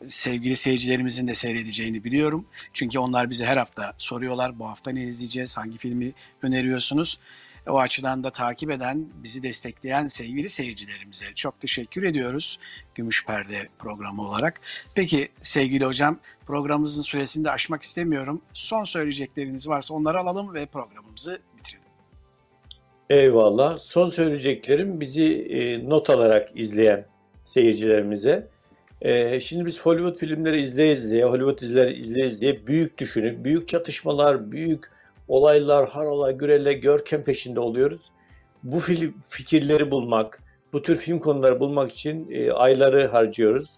Sevgili 0.06 0.56
seyircilerimizin 0.56 1.28
de 1.28 1.34
seyredeceğini 1.34 2.04
biliyorum. 2.04 2.46
Çünkü 2.72 2.98
onlar 2.98 3.30
bize 3.30 3.46
her 3.46 3.56
hafta 3.56 3.92
soruyorlar. 3.98 4.58
Bu 4.58 4.68
hafta 4.68 4.90
ne 4.90 5.02
izleyeceğiz? 5.02 5.56
Hangi 5.56 5.78
filmi 5.78 6.12
öneriyorsunuz? 6.42 7.18
O 7.68 7.78
açıdan 7.80 8.24
da 8.24 8.30
takip 8.30 8.70
eden, 8.70 9.08
bizi 9.22 9.42
destekleyen 9.42 10.06
sevgili 10.06 10.48
seyircilerimize 10.48 11.24
çok 11.34 11.60
teşekkür 11.60 12.02
ediyoruz. 12.02 12.58
Gümüş 12.94 13.26
Perde 13.26 13.68
programı 13.78 14.28
olarak. 14.28 14.60
Peki 14.94 15.28
sevgili 15.42 15.84
hocam 15.84 16.18
programımızın 16.46 17.02
süresini 17.02 17.44
de 17.44 17.50
aşmak 17.50 17.82
istemiyorum. 17.82 18.42
Son 18.52 18.84
söyleyecekleriniz 18.84 19.68
varsa 19.68 19.94
onları 19.94 20.18
alalım 20.18 20.54
ve 20.54 20.66
programımızı 20.66 21.38
bitirelim. 21.56 21.88
Eyvallah. 23.10 23.78
Son 23.78 24.08
söyleyeceklerim 24.08 25.00
bizi 25.00 25.42
e, 25.50 25.88
not 25.88 26.10
alarak 26.10 26.48
izleyen 26.54 27.06
seyircilerimize. 27.44 28.48
E, 29.02 29.40
şimdi 29.40 29.66
biz 29.66 29.80
Hollywood 29.80 30.16
filmleri 30.16 30.60
izleye 30.60 30.92
izleye, 30.92 31.24
Hollywood 31.24 31.60
dizileri 31.60 31.92
izleye 31.92 32.26
izleye 32.26 32.66
büyük 32.66 32.98
düşünüp, 32.98 33.44
büyük 33.44 33.68
çatışmalar, 33.68 34.52
büyük 34.52 34.90
olaylar, 35.28 35.88
harola, 35.88 36.30
gürele, 36.30 36.72
görkem 36.72 37.24
peşinde 37.24 37.60
oluyoruz. 37.60 38.10
Bu 38.62 38.78
film 38.78 39.14
fikirleri 39.28 39.90
bulmak, 39.90 40.42
bu 40.72 40.82
tür 40.82 40.96
film 40.96 41.18
konuları 41.18 41.60
bulmak 41.60 41.92
için 41.92 42.30
e, 42.30 42.52
ayları 42.52 43.06
harcıyoruz. 43.06 43.70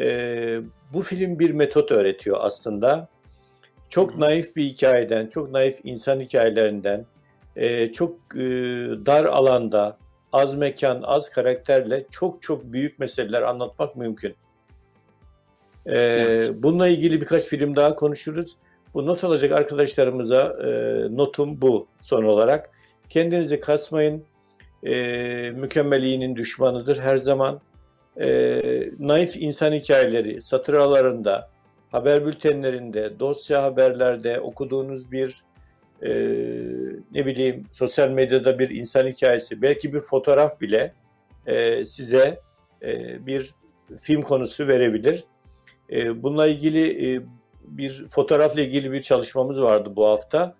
E, 0.00 0.58
bu 0.92 1.02
film 1.02 1.38
bir 1.38 1.50
metot 1.50 1.90
öğretiyor 1.90 2.36
aslında. 2.40 3.08
Çok 3.88 4.18
naif 4.18 4.56
bir 4.56 4.64
hikayeden, 4.64 5.26
çok 5.26 5.50
naif 5.50 5.80
insan 5.84 6.20
hikayelerinden, 6.20 7.06
e, 7.56 7.92
çok 7.92 8.18
e, 8.34 8.40
dar 9.06 9.24
alanda, 9.24 9.98
az 10.32 10.54
mekan, 10.54 11.02
az 11.02 11.30
karakterle 11.30 12.06
çok 12.10 12.42
çok 12.42 12.64
büyük 12.64 12.98
meseleler 12.98 13.42
anlatmak 13.42 13.96
mümkün. 13.96 14.34
E, 15.86 15.98
Evet. 15.98 16.52
Bununla 16.56 16.88
ilgili 16.88 17.20
birkaç 17.20 17.42
film 17.44 17.76
daha 17.76 17.94
konuşuruz. 17.94 18.56
Bu 18.94 19.06
not 19.06 19.24
alacak 19.24 19.52
arkadaşlarımıza 19.52 20.56
e, 20.64 20.68
notum 21.16 21.60
bu 21.62 21.86
son 22.00 22.24
olarak. 22.24 22.70
Kendinizi 23.08 23.60
kasmayın. 23.60 24.24
E, 24.86 24.94
mükemmel 25.50 26.02
iyinin 26.02 26.36
düşmanıdır 26.36 26.98
her 26.98 27.16
zaman. 27.16 27.60
E, 28.20 28.60
naif 28.98 29.36
insan 29.36 29.72
hikayeleri 29.72 30.42
satır 30.42 30.74
aralarında, 30.74 31.50
haber 31.92 32.26
bültenlerinde, 32.26 33.18
dosya 33.18 33.62
haberlerde 33.62 34.40
okuduğunuz 34.40 35.12
bir 35.12 35.42
e, 36.02 36.10
ne 37.12 37.26
bileyim 37.26 37.64
sosyal 37.72 38.08
medyada 38.08 38.58
bir 38.58 38.70
insan 38.70 39.06
hikayesi, 39.06 39.62
belki 39.62 39.92
bir 39.92 40.00
fotoğraf 40.00 40.60
bile 40.60 40.94
e, 41.46 41.84
size 41.84 42.40
e, 42.82 43.26
bir 43.26 43.50
film 44.02 44.22
konusu 44.22 44.68
verebilir. 44.68 45.24
E, 45.92 46.22
bununla 46.22 46.46
ilgili 46.46 47.14
e, 47.14 47.22
bir 47.64 48.06
fotoğrafla 48.08 48.60
ilgili 48.60 48.92
bir 48.92 49.02
çalışmamız 49.02 49.62
vardı 49.62 49.92
bu 49.96 50.06
hafta. 50.06 50.54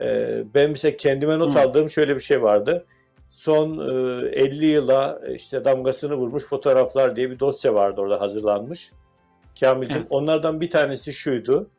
E, 0.00 0.42
ben 0.54 0.70
mesela 0.70 0.96
kendime 0.96 1.38
not 1.38 1.54
Hı. 1.54 1.60
aldığım 1.60 1.90
şöyle 1.90 2.14
bir 2.14 2.20
şey 2.20 2.42
vardı. 2.42 2.86
Son 3.28 3.78
e, 3.78 4.28
50 4.28 4.66
yıla 4.66 5.20
işte 5.34 5.64
damgasını 5.64 6.14
vurmuş 6.14 6.44
fotoğraflar 6.44 7.16
diye 7.16 7.30
bir 7.30 7.38
dosya 7.38 7.74
vardı 7.74 8.00
orada 8.00 8.20
hazırlanmış. 8.20 8.92
Kamil'cim 9.60 10.06
onlardan 10.10 10.60
bir 10.60 10.70
tanesi 10.70 11.12
şuydu. 11.12 11.70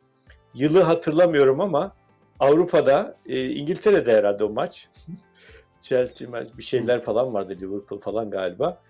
Yılı 0.54 0.80
hatırlamıyorum 0.80 1.60
ama 1.60 1.92
Avrupa'da, 2.40 3.16
e, 3.26 3.50
İngiltere'de 3.50 4.16
herhalde 4.16 4.44
o 4.44 4.50
maç. 4.50 4.88
Chelsea 5.80 6.30
maç, 6.30 6.48
bir 6.58 6.62
şeyler 6.62 7.00
falan 7.00 7.34
vardı 7.34 7.56
Liverpool 7.60 7.98
falan 7.98 8.30
galiba. 8.30 8.80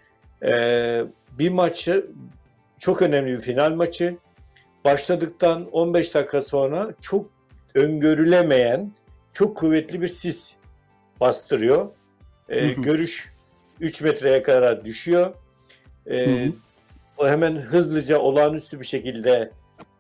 E, 0.43 1.05
bir 1.39 1.51
maçı 1.51 2.07
çok 2.83 3.03
önemli 3.03 3.33
bir 3.33 3.39
final 3.39 3.71
maçı. 3.71 4.17
Başladıktan 4.85 5.71
15 5.71 6.15
dakika 6.15 6.43
sonra 6.43 6.91
çok 7.01 7.31
öngörülemeyen, 7.75 8.93
çok 9.33 9.57
kuvvetli 9.57 10.01
bir 10.03 10.09
sis 10.09 10.53
bastırıyor. 11.21 11.89
E, 12.49 12.69
hı. 12.69 12.81
görüş 12.81 13.33
3 13.81 14.01
metreye 14.01 14.43
kadar 14.43 14.85
düşüyor. 14.85 15.35
E, 16.07 16.47
hı. 16.47 16.53
o 17.19 17.29
hemen 17.29 17.57
hızlıca 17.57 18.19
olağanüstü 18.19 18.81
bir 18.81 18.87
şekilde 18.87 19.51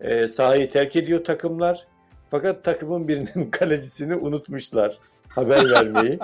e, 0.00 0.28
sahayı 0.28 0.70
terk 0.70 0.96
ediyor 0.96 1.24
takımlar. 1.24 1.86
Fakat 2.28 2.64
takımın 2.64 3.08
birinin 3.08 3.50
kalecisini 3.50 4.14
unutmuşlar 4.14 4.98
haber 5.28 5.70
vermeyi. 5.70 6.18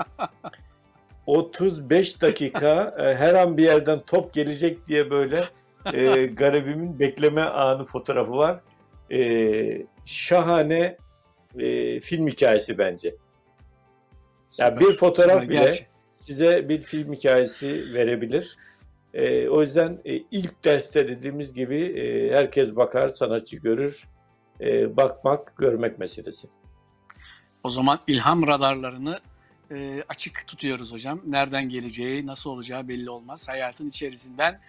35 1.25 2.21
dakika 2.21 2.95
e, 2.99 3.15
her 3.15 3.33
an 3.33 3.57
bir 3.57 3.63
yerden 3.63 3.99
top 3.99 4.33
gelecek 4.33 4.87
diye 4.87 5.11
böyle 5.11 5.43
e, 5.93 6.25
garibimin 6.25 6.99
bekleme 6.99 7.41
anı 7.41 7.85
fotoğrafı 7.85 8.31
var. 8.31 8.61
E, 9.11 9.85
şahane 10.05 10.97
e, 11.59 11.99
film 11.99 12.27
hikayesi 12.27 12.77
bence. 12.77 13.15
Ya 14.57 14.71
Süper, 14.71 14.79
bir 14.79 14.93
fotoğraf 14.93 15.41
süper, 15.41 15.49
bile 15.49 15.59
gerçi. 15.59 15.87
size 16.17 16.69
bir 16.69 16.81
film 16.81 17.13
hikayesi 17.13 17.93
verebilir. 17.93 18.57
E, 19.13 19.49
o 19.49 19.61
yüzden 19.61 20.01
e, 20.05 20.15
ilk 20.17 20.63
derste 20.65 21.07
dediğimiz 21.07 21.53
gibi 21.53 21.81
e, 21.81 22.35
herkes 22.35 22.75
bakar, 22.75 23.07
sanatçı 23.07 23.57
görür. 23.57 24.07
E, 24.61 24.97
bakmak, 24.97 25.57
görmek 25.57 25.99
meselesi. 25.99 26.47
O 27.63 27.69
zaman 27.69 27.99
ilham 28.07 28.47
radarlarını 28.47 29.19
e, 29.71 30.03
açık 30.09 30.47
tutuyoruz 30.47 30.91
hocam. 30.91 31.21
Nereden 31.25 31.69
geleceği, 31.69 32.25
nasıl 32.25 32.49
olacağı 32.49 32.87
belli 32.87 33.09
olmaz. 33.09 33.49
Hayatın 33.49 33.89
içerisinden 33.89 34.59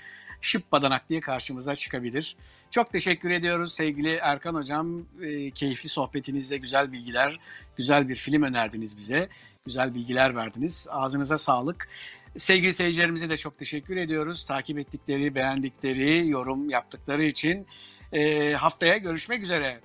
şıp 0.41 0.73
badanak 0.73 1.09
diye 1.09 1.21
karşımıza 1.21 1.77
çıkabilir. 1.77 2.37
Çok 2.71 2.93
teşekkür 2.93 3.31
ediyoruz 3.31 3.73
sevgili 3.73 4.15
Erkan 4.15 4.55
hocam. 4.55 5.07
E, 5.23 5.51
keyifli 5.51 5.89
sohbetinizde 5.89 6.59
güzel 6.59 6.93
bilgiler, 6.93 7.39
güzel 7.77 8.09
bir 8.09 8.15
film 8.15 8.43
önerdiniz 8.43 8.99
bize. 8.99 9.29
Güzel 9.67 9.95
bilgiler 9.95 10.37
verdiniz. 10.37 10.87
Ağzınıza 10.91 11.39
sağlık. 11.39 11.89
Sevgili 12.37 12.73
seyircilerimize 12.73 13.31
de 13.31 13.37
çok 13.37 13.59
teşekkür 13.59 13.97
ediyoruz. 13.97 14.45
Takip 14.45 14.79
ettikleri, 14.79 15.35
beğendikleri, 15.35 16.29
yorum 16.29 16.71
yaptıkları 16.71 17.25
için. 17.25 17.67
E, 18.13 18.53
haftaya 18.53 18.97
görüşmek 18.97 19.43
üzere. 19.43 19.81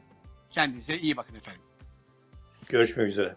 Kendinize 0.52 0.98
iyi 0.98 1.18
bakın 1.18 1.36
efendim. 1.36 1.62
Görüşmek 2.70 3.08
üzere. 3.08 3.36